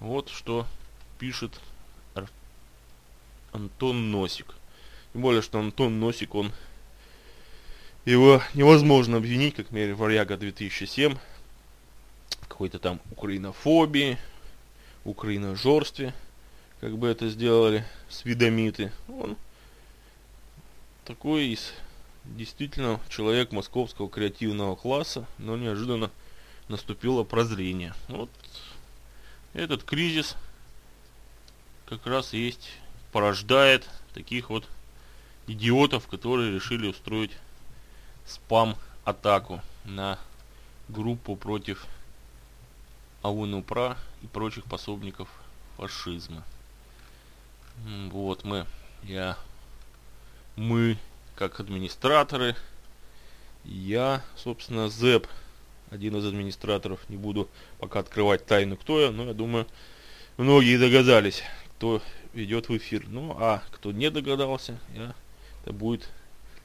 Вот 0.00 0.30
что 0.30 0.66
пишет 1.18 1.60
Антон 3.52 4.10
Носик. 4.10 4.54
Тем 5.12 5.20
более, 5.22 5.42
что 5.42 5.58
Антон 5.58 6.00
Носик, 6.00 6.34
он 6.34 6.52
его 8.06 8.40
невозможно 8.54 9.18
обвинить, 9.18 9.54
как 9.54 9.70
мере 9.70 9.94
Варяга 9.94 10.38
2007, 10.38 11.14
в 11.14 11.18
какой-то 12.58 12.80
там 12.80 13.00
украинофобии, 13.12 14.18
украиножорстве, 15.04 16.12
как 16.80 16.98
бы 16.98 17.06
это 17.06 17.28
сделали 17.28 17.86
свидомиты. 18.08 18.90
Он 19.06 19.36
такой 21.04 21.50
из 21.50 21.72
действительно 22.24 22.98
человек 23.10 23.52
московского 23.52 24.10
креативного 24.10 24.74
класса, 24.74 25.24
но 25.38 25.56
неожиданно 25.56 26.10
наступило 26.66 27.22
прозрение. 27.22 27.94
Вот 28.08 28.28
этот 29.54 29.84
кризис 29.84 30.34
как 31.86 32.04
раз 32.08 32.32
есть, 32.32 32.72
порождает 33.12 33.88
таких 34.14 34.50
вот 34.50 34.68
идиотов, 35.46 36.08
которые 36.08 36.52
решили 36.52 36.88
устроить 36.88 37.36
спам-атаку 38.26 39.62
на 39.84 40.18
группу 40.88 41.36
против 41.36 41.86
АУНУПРА 43.22 43.96
и 44.22 44.26
прочих 44.26 44.64
пособников 44.64 45.28
фашизма. 45.76 46.44
Вот 48.10 48.44
мы, 48.44 48.66
я, 49.04 49.36
мы, 50.56 50.98
как 51.36 51.60
администраторы, 51.60 52.56
я, 53.64 54.22
собственно, 54.36 54.88
ЗЭП, 54.88 55.26
один 55.90 56.16
из 56.16 56.26
администраторов, 56.26 57.08
не 57.08 57.16
буду 57.16 57.48
пока 57.78 58.00
открывать 58.00 58.46
тайну, 58.46 58.76
кто 58.76 59.00
я, 59.00 59.10
но 59.10 59.26
я 59.26 59.34
думаю, 59.34 59.66
многие 60.36 60.78
догадались, 60.78 61.42
кто 61.76 62.02
ведет 62.34 62.68
в 62.68 62.76
эфир. 62.76 63.04
Ну, 63.08 63.36
а 63.38 63.62
кто 63.70 63.92
не 63.92 64.10
догадался, 64.10 64.78
я, 64.94 65.14
это 65.62 65.72
будет 65.72 66.08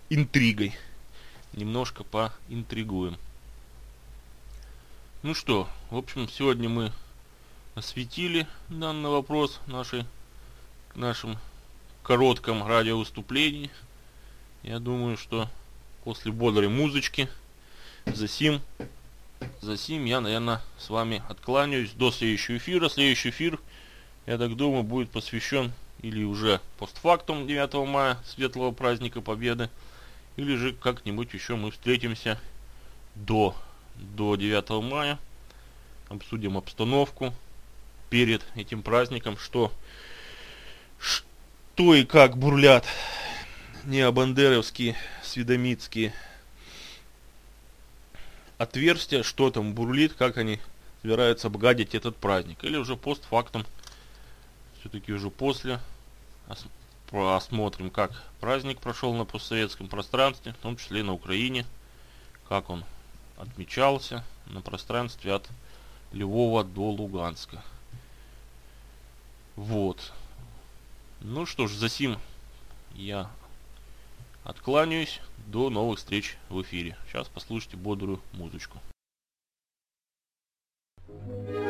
интригой. 0.09 0.73
Немножко 1.53 2.03
поинтригуем. 2.03 3.17
Ну 5.23 5.33
что, 5.33 5.69
в 5.89 5.95
общем, 5.95 6.27
сегодня 6.27 6.67
мы 6.67 6.91
осветили 7.75 8.45
данный 8.67 9.09
вопрос 9.09 9.62
нашей, 9.67 10.03
нашим 10.95 11.38
коротком 12.01 12.67
радиовыступлении. 12.67 13.69
Я 14.63 14.79
думаю, 14.79 15.15
что 15.15 15.47
после 16.03 16.33
бодрой 16.33 16.67
музычки 16.67 17.29
за 18.05 18.27
сим, 18.27 18.59
за 19.62 19.77
сим 19.77 20.03
я, 20.03 20.19
наверное, 20.19 20.62
с 20.77 20.89
вами 20.89 21.23
откланяюсь 21.29 21.91
до 21.91 22.12
следующего 22.12 22.57
эфира. 22.57 22.89
Следующий 22.89 23.29
эфир, 23.29 23.62
я 24.25 24.38
так 24.38 24.57
думаю, 24.57 24.83
будет 24.83 25.09
посвящен 25.09 25.71
или 26.01 26.25
уже 26.25 26.59
постфактум 26.77 27.47
9 27.47 27.88
мая, 27.88 28.17
светлого 28.25 28.71
праздника 28.73 29.21
Победы, 29.21 29.69
или 30.36 30.57
же 30.57 30.73
как-нибудь 30.73 31.33
еще 31.33 31.55
мы 31.55 31.71
встретимся 31.71 32.38
до, 33.15 33.55
до 33.95 34.36
9 34.36 34.69
мая, 34.84 35.19
обсудим 36.10 36.58
обстановку 36.58 37.34
перед 38.10 38.43
этим 38.56 38.84
праздником, 38.84 39.38
что, 39.38 39.71
что 40.99 41.95
и 41.95 42.06
как 42.06 42.38
бурлят 42.38 42.86
необандеровские, 43.86 44.95
сведомитские 45.23 46.13
отверстия, 48.58 49.23
что 49.23 49.51
там 49.51 49.73
бурлит, 49.73 50.13
как 50.13 50.38
они 50.38 50.60
собираются 51.01 51.47
обгадить 51.47 51.95
этот 51.95 52.15
праздник. 52.15 52.63
Или 52.63 52.77
уже 52.77 52.95
постфактум, 52.95 53.65
все-таки 54.79 55.12
уже 55.12 55.29
после, 55.29 55.79
ос- 56.47 56.65
посмотрим, 57.10 57.89
как 57.89 58.12
праздник 58.39 58.79
прошел 58.79 59.13
на 59.13 59.25
постсоветском 59.25 59.88
пространстве, 59.88 60.53
в 60.53 60.63
том 60.63 60.77
числе 60.77 61.01
и 61.01 61.03
на 61.03 61.13
Украине, 61.13 61.65
как 62.47 62.69
он 62.69 62.84
отмечался 63.43 64.23
на 64.47 64.62
пространстве 64.62 65.34
от 65.34 65.49
Львова 66.12 66.63
до 66.63 66.89
Луганска. 66.89 67.63
Вот. 69.56 70.12
Ну 71.21 71.45
что 71.45 71.67
ж, 71.67 71.73
за 71.73 71.89
сим 71.89 72.17
я 72.95 73.29
откланяюсь. 74.43 75.21
До 75.45 75.69
новых 75.69 75.99
встреч 75.99 76.38
в 76.49 76.62
эфире. 76.62 76.97
Сейчас 77.08 77.27
послушайте 77.27 77.75
бодрую 77.75 78.21
музычку. 78.32 78.79
Ночі, 81.08 81.62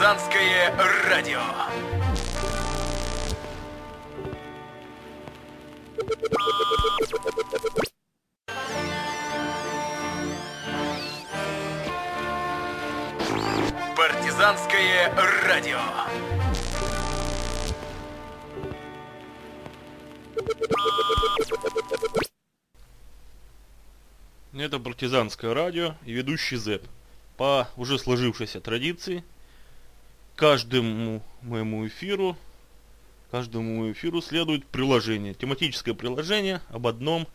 Партизанское 0.00 0.74
радио. 1.10 1.40
Партизанское 13.94 15.14
радио. 15.46 15.78
Это 24.54 24.78
партизанское 24.78 25.52
радио 25.52 25.94
и 26.06 26.12
ведущий 26.12 26.56
ЗЭП. 26.56 26.86
По 27.36 27.68
уже 27.76 27.98
сложившейся 27.98 28.62
традиции, 28.62 29.22
каждому 30.40 31.22
моему 31.42 31.86
эфиру, 31.86 32.34
каждому 33.30 33.92
эфиру 33.92 34.22
следует 34.22 34.64
приложение, 34.64 35.34
тематическое 35.34 35.92
приложение 35.92 36.62
об 36.70 36.86
одном 36.86 37.28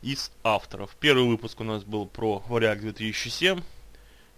из 0.00 0.32
авторов. 0.42 0.96
Первый 0.98 1.26
выпуск 1.26 1.60
у 1.60 1.64
нас 1.64 1.84
был 1.84 2.06
про 2.06 2.42
Варяг 2.48 2.80
2007, 2.80 3.60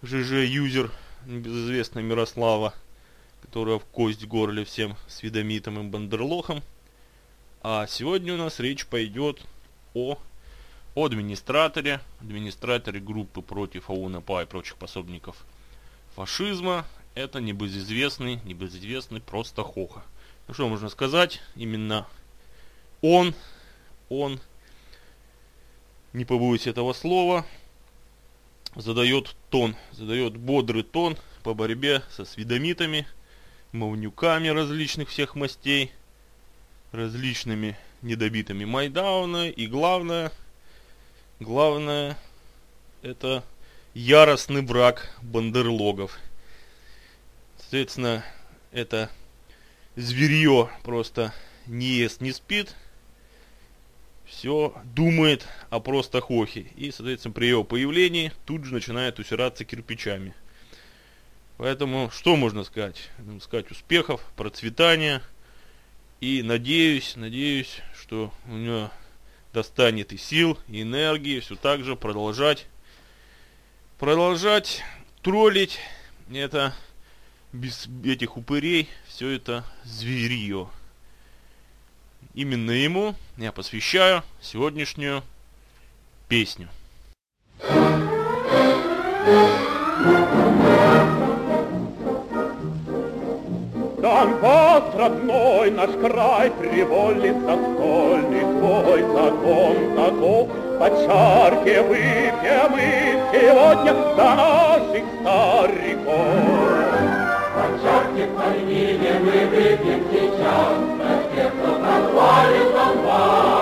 ЖЖ 0.03 0.31
юзер 0.43 0.91
небезызвестная 1.25 2.03
Мирослава, 2.03 2.73
которая 3.43 3.79
в 3.79 3.85
кость 3.85 4.25
горле 4.25 4.65
всем 4.65 4.97
сведомитам 5.07 5.79
и 5.79 5.89
бандерлохам. 5.89 6.63
А 7.63 7.87
сегодня 7.87 8.33
у 8.33 8.37
нас 8.37 8.59
речь 8.59 8.87
пойдет 8.87 9.41
о 9.93 10.17
о 10.95 11.05
администраторе, 11.05 12.01
администраторе 12.19 12.99
группы 12.99 13.41
против 13.41 13.89
АУНПА 13.89 14.41
и 14.41 14.45
прочих 14.47 14.75
пособников 14.75 15.45
фашизма. 16.13 16.85
Это 17.13 17.39
небезызвестный, 17.39 18.39
небезызвестный 18.43 19.21
просто 19.21 19.63
Хоха. 19.63 20.03
Ну 20.47 20.53
что 20.53 20.67
можно 20.69 20.89
сказать? 20.89 21.41
Именно 21.55 22.07
он, 23.01 23.33
он, 24.09 24.39
не 26.13 26.25
побоюсь 26.25 26.67
этого 26.67 26.93
слова, 26.93 27.45
задает 28.75 29.35
тон, 29.49 29.75
задает 29.91 30.37
бодрый 30.37 30.83
тон 30.83 31.17
по 31.43 31.53
борьбе 31.53 32.03
со 32.09 32.25
сведомитами, 32.25 33.07
мовнюками 33.71 34.47
различных 34.47 35.09
всех 35.09 35.35
мастей, 35.35 35.91
различными 36.91 37.77
недобитыми 38.01 38.65
Майдауна 38.65 39.49
и 39.49 39.67
главное– 39.67 40.31
Главное, 41.41 42.19
это 43.01 43.43
яростный 43.95 44.61
брак 44.61 45.09
бандерлогов. 45.23 46.19
Соответственно, 47.71 48.25
это 48.73 49.09
зверье 49.95 50.69
просто 50.83 51.33
не 51.67 51.85
ест, 51.85 52.19
не 52.19 52.33
спит, 52.33 52.75
все 54.25 54.75
думает 54.83 55.47
о 55.69 55.79
просто 55.79 56.19
хохе. 56.19 56.65
И, 56.75 56.91
соответственно, 56.91 57.33
при 57.33 57.45
его 57.45 57.63
появлении 57.63 58.33
тут 58.45 58.65
же 58.65 58.73
начинает 58.73 59.19
усираться 59.19 59.63
кирпичами. 59.63 60.35
Поэтому, 61.55 62.11
что 62.11 62.35
можно 62.35 62.65
сказать? 62.65 63.09
Можно 63.19 63.39
сказать 63.39 63.71
успехов, 63.71 64.21
процветания. 64.35 65.21
И 66.19 66.43
надеюсь, 66.43 67.15
надеюсь, 67.15 67.79
что 67.97 68.33
у 68.47 68.55
него 68.55 68.91
достанет 69.53 70.11
и 70.11 70.17
сил, 70.17 70.59
и 70.67 70.81
энергии, 70.81 71.39
все 71.39 71.55
так 71.55 71.85
же 71.85 71.95
продолжать, 71.95 72.67
продолжать 73.97 74.83
троллить 75.21 75.79
это 76.29 76.73
без 77.53 77.87
этих 78.05 78.37
упырей, 78.37 78.89
все 79.07 79.29
это 79.29 79.63
зверье. 79.83 80.67
Именно 82.33 82.71
ему 82.71 83.15
я 83.37 83.51
посвящаю 83.51 84.23
сегодняшнюю 84.41 85.23
песню. 86.29 86.69
Донбасс, 94.01 94.95
родной 94.95 95.71
наш 95.71 95.91
край, 95.91 96.51
привольный 96.51 97.33
застольный 97.33 98.41
свой 98.41 99.01
закон 99.01 99.95
таков. 99.95 100.49
По 100.79 100.89
чарке 100.89 101.81
выпьем 101.83 102.71
мы 102.71 103.29
сегодня 103.33 103.93
до 103.93 104.35
наших 104.35 105.03
стариков. 105.21 106.80
По 108.21 108.27
чарке 108.27 108.37
пальмине 108.37 109.13
мы 109.19 109.47
выпьем 109.47 110.05
сейчас, 110.11 110.77
за 110.97 111.35
тех, 111.35 111.51
кто 111.53 111.73
прославил 111.79 112.71
Донбасс. 112.71 113.60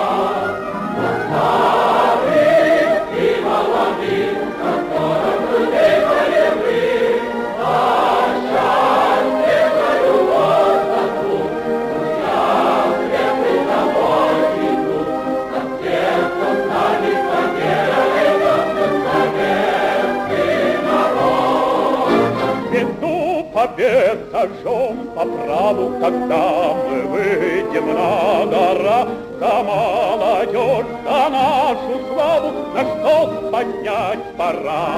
Побед 23.70 24.18
зажжем 24.32 25.10
по 25.14 25.24
праву, 25.24 25.92
когда 26.00 26.74
мы 26.74 27.02
выйдем 27.02 27.86
на 27.94 28.46
гора, 28.46 29.06
за 29.38 29.62
молодежь, 29.62 30.86
за 31.04 31.28
нашу 31.28 32.00
славу, 32.08 32.50
на 32.74 32.80
что 32.80 33.50
поднять 33.52 34.24
пора. 34.36 34.88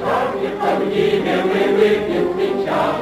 Чарки 0.00 0.48
поднимем 0.60 1.50
и 1.50 1.64
выпьем 1.76 2.26
сейчас 2.38 2.96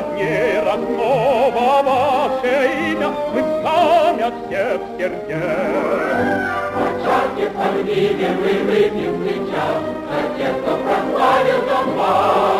роднее 0.00 0.62
родного 0.62 1.82
ваше 1.82 2.70
имя, 2.90 3.08
Мы 3.32 3.40
сами 3.62 4.22
от 4.22 4.34
всех 4.46 4.80
сердец. 4.98 5.38
Чарки 7.04 7.48
поднимем 7.54 8.38
и 8.44 8.62
выпьем 8.64 9.28
сейчас, 9.28 9.82
За 10.10 10.38
тех, 10.38 10.62
кто 10.62 10.76
прославил 10.76 11.60
Донбасс. 11.68 12.59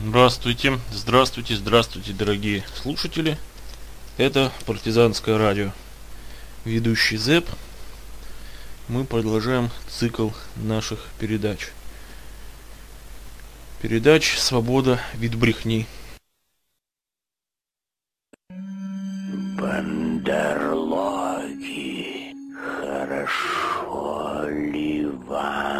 Здравствуйте, 0.00 0.78
здравствуйте, 0.90 1.54
здравствуйте, 1.56 2.12
дорогие 2.12 2.64
слушатели. 2.74 3.38
Это 4.16 4.50
партизанское 4.66 5.38
радио. 5.38 5.70
Ведущий 6.64 7.16
ЗЭП. 7.16 7.48
Мы 8.88 9.04
продолжаем 9.04 9.70
цикл 9.88 10.30
наших 10.56 11.06
передач. 11.20 11.68
Передач 13.80 14.38
«Свобода 14.38 15.00
вид 15.14 15.34
брехни». 15.36 15.86
Бандерлоги, 19.60 20.67
ли 25.28 25.77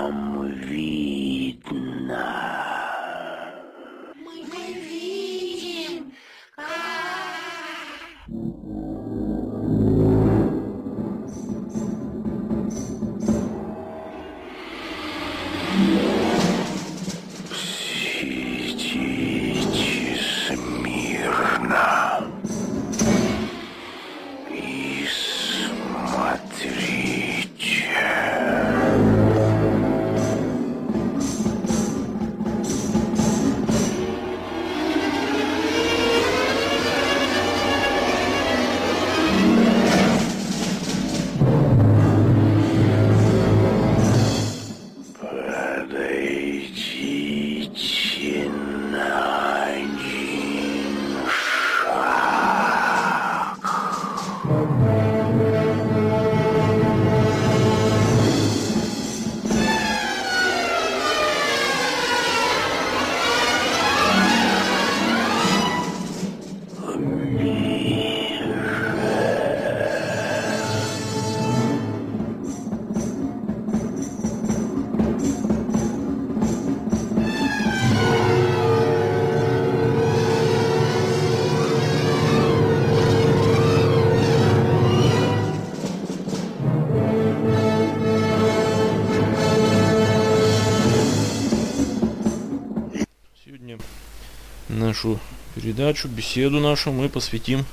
передачу, 95.79 96.09
беседу 96.09 96.59
нашу 96.59 96.91
мы 96.91 97.09
посвятим 97.09 97.65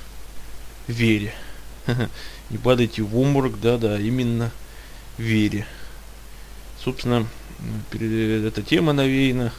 вере. 0.86 1.34
Не 2.50 2.56
падайте 2.56 3.02
в 3.02 3.18
обморок, 3.18 3.60
да-да, 3.60 3.98
именно 3.98 4.52
вере. 5.18 5.66
Собственно, 6.84 7.26
пере- 7.90 8.46
эта 8.46 8.62
тема 8.62 8.92
навеяна 8.92 9.52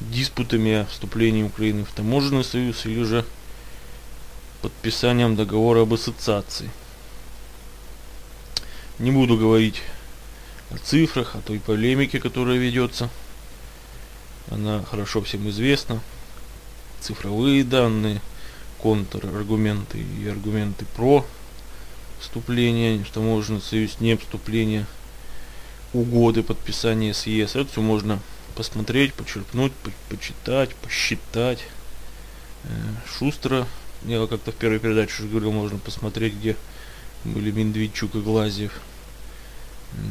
диспутами 0.00 0.72
о 0.72 0.86
вступлении 0.86 1.44
Украины 1.44 1.84
в 1.84 1.92
таможенный 1.92 2.42
союз 2.42 2.84
или 2.84 3.04
же 3.04 3.24
подписанием 4.60 5.36
договора 5.36 5.82
об 5.82 5.94
ассоциации. 5.94 6.70
Не 8.98 9.12
буду 9.12 9.38
говорить 9.38 9.80
о 10.72 10.78
цифрах, 10.78 11.36
о 11.36 11.42
той 11.42 11.60
полемике, 11.60 12.18
которая 12.18 12.56
ведется. 12.56 13.08
Она 14.50 14.82
хорошо 14.82 15.22
всем 15.22 15.48
известна. 15.48 16.02
Цифровые 17.04 17.64
данные, 17.64 18.22
контраргументы 18.80 19.98
и 19.98 20.26
аргументы 20.26 20.86
про 20.96 21.26
вступление 22.18 23.04
в 23.04 23.10
таможенный 23.10 23.60
союз, 23.60 24.00
не 24.00 24.16
вступление, 24.16 24.86
угоды 25.92 26.42
подписания 26.42 27.12
с 27.12 27.26
ЕС. 27.26 27.56
Это 27.56 27.70
все 27.70 27.82
можно 27.82 28.20
посмотреть, 28.54 29.12
почерпнуть, 29.12 29.72
по- 29.72 29.90
почитать, 30.08 30.74
посчитать. 30.76 31.58
Э, 32.64 32.68
Шустро, 33.18 33.66
я 34.06 34.26
как-то 34.26 34.52
в 34.52 34.54
первой 34.54 34.78
передаче 34.78 35.12
уже 35.18 35.28
говорил, 35.28 35.52
можно 35.52 35.76
посмотреть, 35.76 36.32
где 36.32 36.56
были 37.24 37.50
Медведчук 37.50 38.14
и 38.14 38.20
Глазьев. 38.20 38.72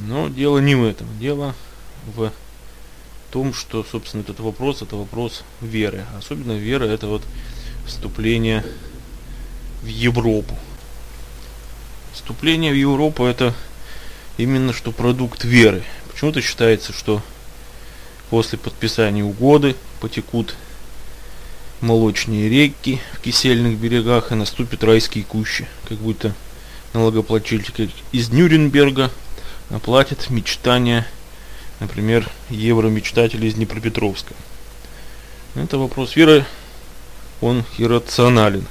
Но 0.07 0.29
дело 0.29 0.59
не 0.59 0.75
в 0.75 0.83
этом. 0.83 1.07
Дело 1.17 1.55
в 2.15 2.31
том, 3.33 3.51
что, 3.51 3.83
собственно, 3.83 4.21
этот 4.21 4.39
вопрос, 4.39 4.83
это 4.83 4.95
вопрос 4.95 5.43
веры. 5.59 6.05
Особенно 6.15 6.51
вера 6.51 6.85
это 6.85 7.07
вот 7.07 7.23
вступление 7.87 8.63
в 9.81 9.87
Европу. 9.87 10.55
Вступление 12.13 12.71
в 12.71 12.75
Европу 12.75 13.25
это 13.25 13.55
именно 14.37 14.71
что 14.71 14.91
продукт 14.91 15.45
веры. 15.45 15.83
Почему-то 16.11 16.41
считается, 16.41 16.93
что 16.93 17.23
после 18.29 18.59
подписания 18.59 19.23
угоды 19.23 19.75
потекут 19.99 20.53
молочные 21.81 22.47
реки 22.49 23.01
в 23.13 23.21
кисельных 23.21 23.79
берегах 23.79 24.31
и 24.31 24.35
наступят 24.35 24.83
райские 24.83 25.23
кущи. 25.23 25.67
Как 25.89 25.97
будто 25.97 26.35
налогоплательщик 26.93 27.89
из 28.11 28.29
Нюрнберга 28.29 29.09
оплатит 29.71 30.29
мечтания 30.29 31.07
например, 31.83 32.29
евромечтатель 32.49 33.45
из 33.45 33.55
Днепропетровска. 33.55 34.33
Это 35.53 35.77
вопрос 35.77 36.15
веры, 36.15 36.45
он 37.41 37.65
иррационален. 37.77 38.65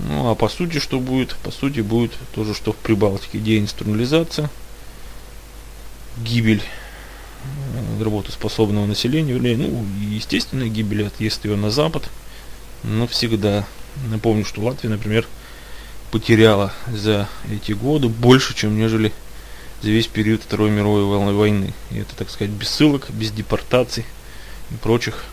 Ну 0.00 0.28
а 0.28 0.34
по 0.34 0.48
сути 0.48 0.80
что 0.80 0.98
будет? 0.98 1.36
По 1.36 1.50
сути 1.52 1.80
будет 1.80 2.12
то 2.34 2.44
же, 2.44 2.54
что 2.54 2.72
в 2.72 2.76
Прибалтике. 2.76 3.38
Деинструнализация, 3.38 4.50
гибель 6.18 6.62
э, 7.44 8.02
работоспособного 8.02 8.86
населения, 8.86 9.34
ну, 9.56 9.86
и 10.00 10.14
естественная 10.16 10.68
гибель, 10.68 11.06
отъезд 11.06 11.44
ее 11.44 11.56
на 11.56 11.70
запад, 11.70 12.10
навсегда. 12.82 13.64
Напомню, 14.10 14.44
что 14.44 14.60
Латвия, 14.62 14.90
например, 14.90 15.26
потеряла 16.10 16.72
за 16.88 17.28
эти 17.50 17.72
годы 17.72 18.08
больше, 18.08 18.54
чем 18.54 18.76
нежели 18.76 19.12
за 19.82 19.90
весь 19.90 20.06
период 20.06 20.42
Второй 20.42 20.70
мировой 20.70 21.04
войны. 21.34 21.72
И 21.90 21.98
это, 21.98 22.14
так 22.16 22.30
сказать, 22.30 22.52
без 22.52 22.68
ссылок, 22.68 23.10
без 23.10 23.30
депортаций 23.30 24.04
и 24.70 24.74
прочих 24.74 25.24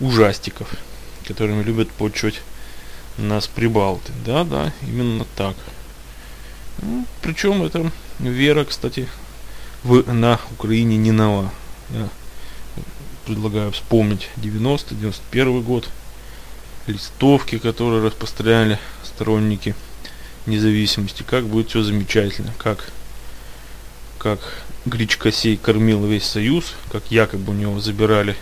ужастиков, 0.00 0.68
которыми 1.26 1.62
любят 1.62 1.90
почивать 1.90 2.40
нас 3.18 3.46
прибалты. 3.46 4.12
Да, 4.24 4.44
да, 4.44 4.72
именно 4.82 5.26
так. 5.36 5.56
Ну, 6.80 7.04
причем 7.22 7.62
эта 7.62 7.90
вера, 8.18 8.64
кстати, 8.64 9.08
в, 9.82 10.12
на 10.12 10.40
Украине 10.52 10.96
не 10.96 11.12
нова. 11.12 11.50
Я 11.90 12.08
предлагаю 13.26 13.72
вспомнить 13.72 14.28
90-91 14.36 15.62
год, 15.62 15.88
листовки, 16.86 17.58
которые 17.58 18.02
распространяли 18.02 18.78
сторонники 19.04 19.74
независимости, 20.46 21.22
как 21.22 21.46
будет 21.46 21.68
все 21.68 21.82
замечательно, 21.82 22.52
как 22.56 22.90
как 24.18 24.40
Гречкосей 24.84 25.56
кормил 25.56 26.04
весь 26.04 26.24
союз, 26.24 26.74
как 26.90 27.10
якобы 27.10 27.52
у 27.52 27.54
него 27.54 27.80
забирали 27.80 28.36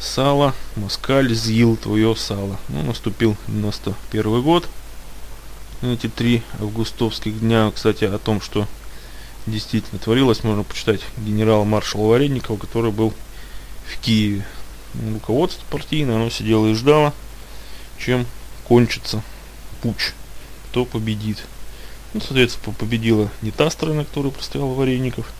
сало, 0.00 0.54
москаль 0.76 1.34
съел 1.34 1.76
твое 1.76 2.14
сало. 2.16 2.58
Ну, 2.68 2.82
наступил 2.82 3.36
91 3.46 4.42
год. 4.42 4.68
Эти 5.82 6.08
три 6.08 6.42
августовских 6.60 7.40
дня, 7.40 7.70
кстати, 7.74 8.04
о 8.04 8.18
том, 8.18 8.40
что 8.40 8.66
действительно 9.46 9.98
творилось, 9.98 10.44
можно 10.44 10.62
почитать 10.62 11.00
генерал-маршала 11.18 12.08
Вареникова, 12.08 12.56
который 12.56 12.92
был 12.92 13.12
в 13.86 13.98
Киеве. 14.00 14.46
Ну, 14.94 15.14
Руководство 15.14 15.64
партийное, 15.70 16.16
оно 16.16 16.30
сидело 16.30 16.66
и 16.66 16.74
ждало, 16.74 17.14
чем 17.98 18.26
кончится 18.64 19.22
путь, 19.82 20.12
кто 20.70 20.84
победит. 20.84 21.38
Ну, 22.14 22.20
соответственно, 22.20 22.74
победила 22.78 23.30
не 23.40 23.50
та 23.50 23.70
сторона, 23.70 24.04
которая 24.04 24.32
простояла 24.32 24.74
Вареников. 24.74 25.32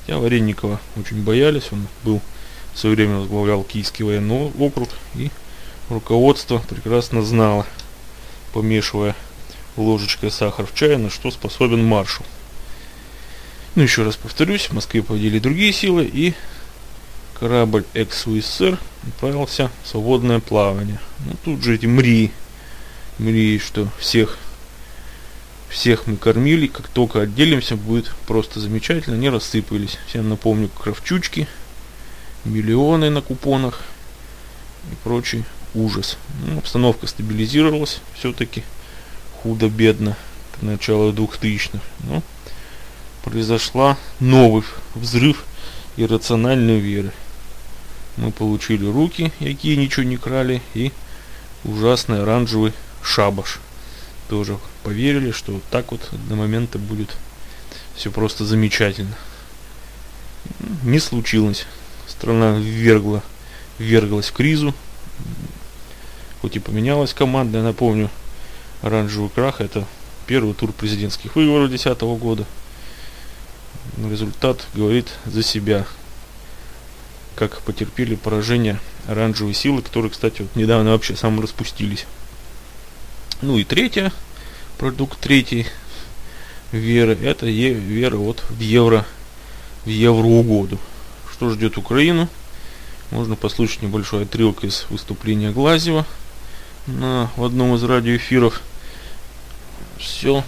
Хотя 0.00 0.18
Вареникова 0.18 0.80
очень 0.96 1.22
боялись, 1.22 1.68
он 1.72 1.86
был 2.04 2.20
в 2.74 2.78
свое 2.78 2.96
время 2.96 3.18
возглавлял 3.18 3.62
Киевский 3.64 4.04
военный 4.04 4.50
округ, 4.58 4.88
и 5.14 5.30
руководство 5.88 6.58
прекрасно 6.68 7.22
знало, 7.22 7.66
помешивая 8.52 9.14
ложечкой 9.76 10.30
сахар 10.30 10.66
в 10.66 10.74
чай, 10.74 10.96
на 10.96 11.10
что 11.10 11.30
способен 11.30 11.84
маршал. 11.84 12.24
Ну, 13.74 13.82
еще 13.82 14.02
раз 14.02 14.16
повторюсь, 14.16 14.66
в 14.66 14.72
Москве 14.72 15.02
победили 15.02 15.38
другие 15.38 15.72
силы, 15.72 16.08
и 16.10 16.34
корабль 17.38 17.84
экс-УССР 17.94 18.78
отправился 19.06 19.70
в 19.82 19.88
свободное 19.88 20.40
плавание. 20.40 21.00
Ну, 21.24 21.32
тут 21.44 21.62
же 21.62 21.74
эти 21.74 21.86
мри, 21.86 22.32
мри, 23.18 23.58
что 23.58 23.88
всех, 23.98 24.38
всех 25.72 26.06
мы 26.06 26.16
кормили, 26.16 26.66
как 26.66 26.86
только 26.88 27.22
отделимся, 27.22 27.76
будет 27.76 28.14
просто 28.26 28.60
замечательно, 28.60 29.16
не 29.16 29.30
рассыпались. 29.30 29.98
Всем 30.06 30.28
напомню, 30.28 30.68
кровчучки, 30.68 31.48
миллионы 32.44 33.08
на 33.08 33.22
купонах 33.22 33.80
и 34.90 34.94
прочий 35.02 35.44
ужас. 35.74 36.18
Ну, 36.46 36.58
обстановка 36.58 37.06
стабилизировалась 37.06 38.00
все-таки 38.14 38.64
худо-бедно 39.42 40.16
к 40.52 40.62
началу 40.62 41.10
2000-х. 41.10 41.80
Но 42.00 42.22
произошла 43.24 43.96
новый 44.20 44.64
взрыв 44.94 45.42
иррациональной 45.96 46.80
веры. 46.80 47.12
Мы 48.18 48.30
получили 48.30 48.84
руки, 48.84 49.32
какие 49.38 49.76
ничего 49.76 50.04
не 50.04 50.18
крали, 50.18 50.60
и 50.74 50.92
ужасный 51.64 52.22
оранжевый 52.22 52.74
шабаш. 53.02 53.58
Тоже 54.28 54.58
поверили, 54.82 55.30
что 55.30 55.52
вот 55.52 55.62
так 55.70 55.92
вот 55.92 56.08
до 56.28 56.34
момента 56.34 56.78
будет 56.78 57.16
все 57.94 58.10
просто 58.10 58.44
замечательно. 58.44 59.16
Не 60.82 60.98
случилось. 60.98 61.66
Страна 62.06 62.58
ввергла, 62.58 63.22
вверглась 63.78 64.28
в 64.28 64.32
кризу. 64.32 64.74
Хоть 66.40 66.56
и 66.56 66.60
поменялась 66.60 67.14
команда, 67.14 67.58
я 67.58 67.64
напомню, 67.64 68.10
оранжевый 68.82 69.30
крах 69.30 69.60
это 69.60 69.86
первый 70.26 70.54
тур 70.54 70.72
президентских 70.72 71.36
выборов 71.36 71.68
2010 71.68 72.00
года 72.18 72.46
результат 74.10 74.66
говорит 74.74 75.08
за 75.26 75.42
себя. 75.42 75.86
Как 77.36 77.62
потерпели 77.62 78.14
поражение 78.14 78.78
оранжевые 79.08 79.54
силы, 79.54 79.82
которые, 79.82 80.10
кстати, 80.10 80.42
вот 80.42 80.54
недавно 80.54 80.90
вообще 80.90 81.16
сам 81.16 81.40
распустились. 81.40 82.06
Ну 83.40 83.58
и 83.58 83.64
третье, 83.64 84.12
продукт 84.82 85.20
третий 85.20 85.66
веры, 86.72 87.16
это 87.22 87.46
е, 87.46 87.72
вера 87.72 88.16
вот 88.16 88.42
в 88.50 88.58
евро, 88.58 89.06
в 89.84 89.88
евроугоду. 89.88 90.76
Что 91.32 91.50
ждет 91.50 91.78
Украину? 91.78 92.28
Можно 93.12 93.36
послушать 93.36 93.82
небольшой 93.82 94.24
отрывок 94.24 94.64
из 94.64 94.86
выступления 94.90 95.52
Глазева 95.52 96.04
на, 96.88 97.30
в 97.36 97.44
одном 97.44 97.76
из 97.76 97.84
радиоэфиров. 97.84 98.60
Все, 99.98 100.42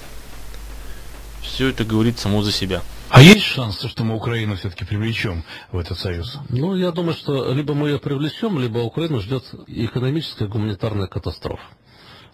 все 1.40 1.68
это 1.68 1.84
говорит 1.84 2.18
само 2.18 2.42
за 2.42 2.50
себя. 2.50 2.82
А 3.10 3.22
есть 3.22 3.44
шансы, 3.44 3.88
что 3.88 4.02
мы 4.02 4.16
Украину 4.16 4.56
все-таки 4.56 4.84
привлечем 4.84 5.44
в 5.70 5.78
этот 5.78 5.96
союз? 5.96 6.38
Ну, 6.48 6.74
я 6.74 6.90
думаю, 6.90 7.14
что 7.14 7.52
либо 7.52 7.74
мы 7.74 7.90
ее 7.90 8.00
привлечем, 8.00 8.58
либо 8.58 8.78
Украину 8.78 9.20
ждет 9.20 9.44
экономическая 9.68 10.48
гуманитарная 10.48 11.06
катастрофа. 11.06 11.62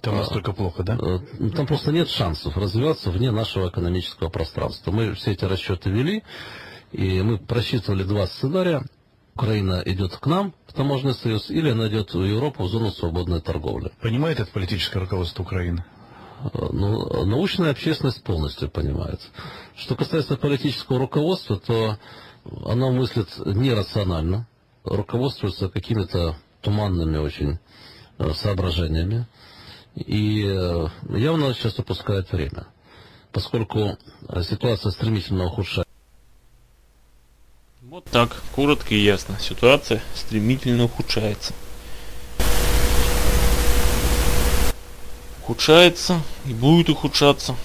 Там 0.02 0.16
настолько 0.16 0.52
плохо, 0.52 0.82
да? 0.82 0.98
Э, 1.00 1.50
там 1.50 1.66
просто 1.66 1.92
нет 1.92 2.08
шансов 2.08 2.56
развиваться 2.56 3.10
вне 3.10 3.30
нашего 3.30 3.68
экономического 3.68 4.28
пространства. 4.28 4.90
Мы 4.92 5.14
все 5.14 5.32
эти 5.32 5.44
расчеты 5.44 5.90
вели, 5.90 6.22
и 6.92 7.22
мы 7.22 7.38
просчитывали 7.38 8.02
два 8.04 8.26
сценария. 8.26 8.82
Украина 9.34 9.82
идет 9.86 10.16
к 10.16 10.26
нам 10.26 10.54
в 10.66 10.72
таможенный 10.72 11.14
союз, 11.14 11.50
или 11.50 11.70
она 11.70 11.88
идет 11.88 12.12
в 12.12 12.22
Европу 12.22 12.64
в 12.64 12.68
зону 12.68 12.90
свободной 12.90 13.40
торговли. 13.40 13.92
Понимает 14.00 14.40
это 14.40 14.50
политическое 14.50 15.00
руководство 15.00 15.42
Украины? 15.42 15.84
ну, 16.52 17.24
научная 17.24 17.70
общественность 17.70 18.22
полностью 18.22 18.70
понимает. 18.70 19.20
Что 19.76 19.94
касается 19.94 20.36
политического 20.36 20.98
руководства, 20.98 21.58
то 21.58 21.98
оно 22.64 22.92
мыслит 22.92 23.28
нерационально, 23.44 24.46
руководствуется 24.84 25.68
какими-то 25.68 26.36
туманными 26.62 27.18
очень 27.18 27.58
э, 28.18 28.32
соображениями 28.32 29.26
и 29.94 30.44
э, 30.46 30.88
явно 31.08 31.54
сейчас 31.54 31.78
упускает 31.78 32.30
время, 32.32 32.66
поскольку 33.32 33.98
ситуация 34.42 34.90
стремительно 34.90 35.46
ухудшается. 35.46 35.90
Вот 37.82 38.04
так, 38.04 38.42
коротко 38.54 38.94
и 38.94 38.98
ясно. 38.98 39.38
Ситуация 39.40 40.00
стремительно 40.14 40.84
ухудшается. 40.84 41.52
ухудшается 45.50 46.20
и 46.46 46.52
будет 46.52 46.88
ухудшаться. 46.90 47.56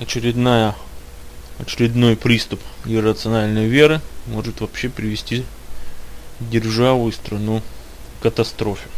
Очередная, 0.00 0.74
очередной 1.60 2.16
приступ 2.16 2.60
иррациональной 2.84 3.68
веры 3.68 4.00
может 4.26 4.60
вообще 4.60 4.88
привести 4.88 5.44
державу 6.40 7.08
и 7.08 7.12
страну 7.12 7.62
к 8.18 8.24
катастрофе. 8.24 8.88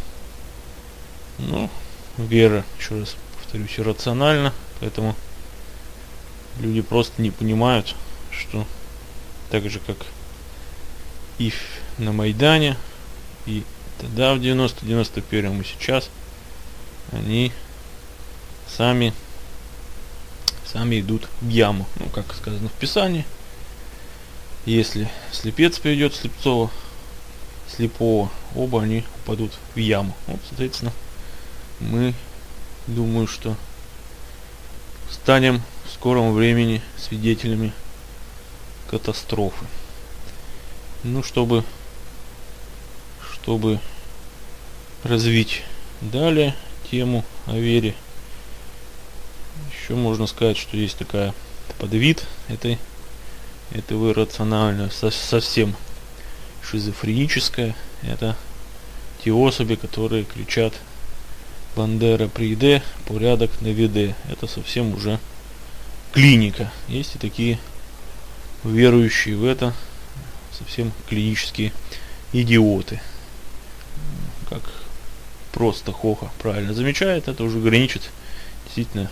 Ну, 1.47 1.69
вера, 2.17 2.65
еще 2.79 2.99
раз 2.99 3.15
повторюсь, 3.37 3.77
иррациональна, 3.77 4.53
поэтому 4.79 5.15
люди 6.59 6.81
просто 6.81 7.21
не 7.21 7.31
понимают, 7.31 7.95
что 8.31 8.65
так 9.49 9.69
же 9.69 9.79
как 9.79 9.97
и 11.37 11.53
на 11.97 12.11
Майдане, 12.11 12.77
и 13.45 13.63
тогда 13.99 14.33
в 14.33 14.39
90-91 14.39 15.61
и 15.61 15.63
сейчас– 15.65 16.09
они 17.11 17.51
сами 18.67 19.13
сами 20.65 21.01
идут 21.01 21.27
в 21.41 21.49
яму. 21.49 21.85
Ну, 21.97 22.07
как 22.07 22.33
сказано 22.33 22.69
в 22.69 22.73
Писании. 22.73 23.25
Если 24.65 25.09
слепец 25.31 25.79
приведет 25.79 26.15
слепцова, 26.15 26.71
слепого, 27.67 28.29
оба 28.55 28.83
они 28.83 29.03
упадут 29.23 29.51
в 29.75 29.79
яму. 29.79 30.15
Вот, 30.27 30.39
соответственно, 30.47 30.93
мы 31.81 32.13
думаю, 32.87 33.27
что 33.27 33.55
станем 35.09 35.61
в 35.85 35.91
скором 35.93 36.33
времени 36.33 36.81
свидетелями 36.97 37.73
катастрофы. 38.89 39.65
Ну, 41.03 41.23
чтобы, 41.23 41.63
чтобы 43.33 43.79
развить 45.03 45.63
далее 46.01 46.55
тему 46.89 47.25
о 47.47 47.57
вере. 47.57 47.95
Еще 49.71 49.95
можно 49.95 50.27
сказать, 50.27 50.57
что 50.57 50.77
есть 50.77 50.97
такая 50.97 51.33
подвид 51.79 52.23
этой 52.47 52.77
этого 53.71 54.11
иррационального, 54.11 54.89
совсем 54.89 55.75
шизофреническая. 56.61 57.75
Это 58.03 58.37
те 59.23 59.31
особи, 59.33 59.75
которые 59.75 60.25
кричат 60.25 60.73
Бандера 61.75 62.27
приде, 62.27 62.83
порядок 63.05 63.49
на 63.61 63.67
виде. 63.67 64.15
Это 64.29 64.47
совсем 64.47 64.93
уже 64.93 65.19
клиника. 66.11 66.71
Есть 66.87 67.15
и 67.15 67.17
такие 67.17 67.59
верующие 68.63 69.35
в 69.35 69.45
это 69.45 69.73
совсем 70.51 70.91
клинические 71.07 71.71
идиоты. 72.33 73.01
Как 74.49 74.61
просто 75.51 75.91
Хоха 75.91 76.29
правильно 76.39 76.73
замечает, 76.73 77.27
это 77.27 77.43
уже 77.43 77.59
граничит 77.59 78.09
действительно 78.65 79.09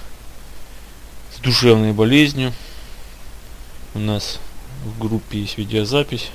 с 1.35 1.39
душевной 1.39 1.93
болезнью. 1.93 2.53
У 3.93 3.99
нас 3.99 4.39
в 4.83 4.99
группе 4.99 5.39
есть 5.39 5.57
видеозапись 5.57 6.29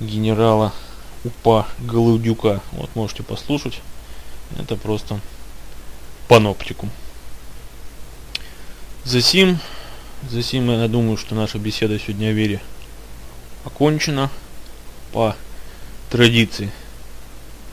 генерала 0.00 0.72
УПА 1.24 1.66
Голудюка. 1.78 2.60
Вот 2.72 2.94
можете 2.94 3.22
послушать. 3.22 3.80
Это 4.58 4.76
просто 4.76 5.20
паноптикум. 6.28 6.90
Засим, 9.04 9.58
засим 10.30 10.70
я 10.70 10.88
думаю, 10.88 11.16
что 11.16 11.34
наша 11.34 11.58
беседа 11.58 11.98
сегодня 11.98 12.28
о 12.28 12.32
вере 12.32 12.60
окончена 13.64 14.30
по 15.12 15.36
традиции. 16.10 16.70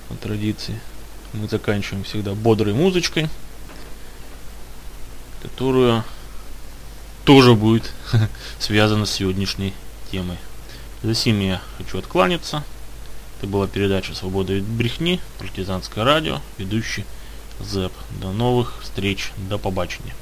По 0.09 0.15
традиции 0.15 0.79
мы 1.33 1.47
заканчиваем 1.47 2.03
всегда 2.03 2.33
бодрой 2.33 2.73
музычкой, 2.73 3.29
которая 5.41 6.03
тоже 7.23 7.53
будет 7.53 7.93
связана 8.59 9.05
с 9.05 9.11
сегодняшней 9.11 9.73
темой. 10.11 10.37
За 11.03 11.15
сим 11.15 11.39
я 11.39 11.61
хочу 11.77 11.97
откланяться. 11.97 12.63
Это 13.41 13.49
была 13.49 13.65
передача 13.65 14.13
«Свобода 14.13 14.53
и 14.53 14.61
брехни», 14.61 15.19
партизанское 15.39 16.03
радио, 16.03 16.41
ведущий 16.59 17.05
ЗЭП. 17.59 17.91
До 18.21 18.31
новых 18.31 18.83
встреч, 18.83 19.31
до 19.49 19.57
побачення. 19.57 20.13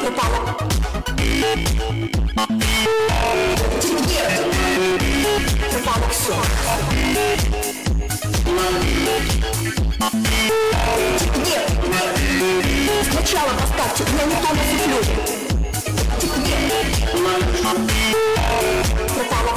Пропало. 0.00 0.51
Сначала 13.10 13.50
поставьте, 13.60 14.04
я 14.18 14.24
не 14.24 14.34
то 14.34 14.48
насыплю. 14.54 14.98
Пропало. 19.14 19.52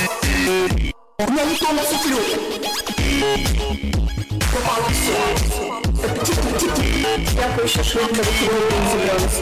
У 1.18 1.32
меня 1.32 1.46
не 1.46 1.56
то 1.56 1.72
насыплю. 1.72 2.20
Пропало 4.52 4.90
все. 4.90 5.65
Я 5.95 7.63
еще 7.63 7.83
швидко 7.85 8.23
выкидываю 8.23 8.71
бензобралась. 8.71 9.41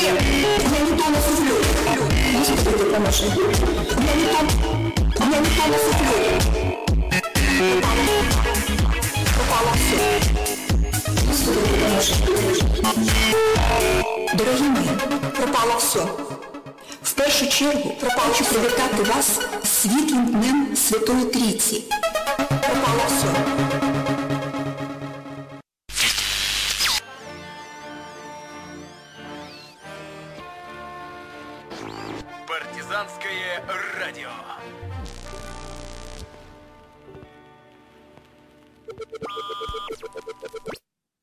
Нет, 0.00 0.16
у 0.18 0.68
меня 0.68 0.80
не 0.80 0.92
то 0.96 1.04
на 1.10 1.20
суфлёре. 1.20 1.64
Господи, 2.38 2.70
ты 2.78 2.84
поможи. 2.84 3.24
У 3.26 3.28
меня 4.00 4.14
не 4.14 4.24
то, 4.24 4.38
у 5.20 5.26
меня 5.26 5.38
не 5.38 5.50
то 5.50 5.64
на 5.68 5.78
суфлёре. 5.84 6.34
Пропало 9.34 9.72
все. 9.76 9.98
Господи, 11.26 11.58
ты 11.60 11.76
поможи. 11.84 12.14
Дорогі 14.34 14.62
мої, 14.62 14.90
пропало 15.36 15.76
все. 15.78 16.00
В 17.02 17.12
першу 17.12 17.48
чергу 17.48 17.94
хочу 18.16 18.44
привітати 18.44 19.02
вас 19.02 19.40
з 19.64 19.68
світлим 19.68 20.26
днем 20.26 20.68
Святої 20.76 21.24
Трійці. 21.24 21.84
Пропало 22.48 23.02
все. 23.06 23.41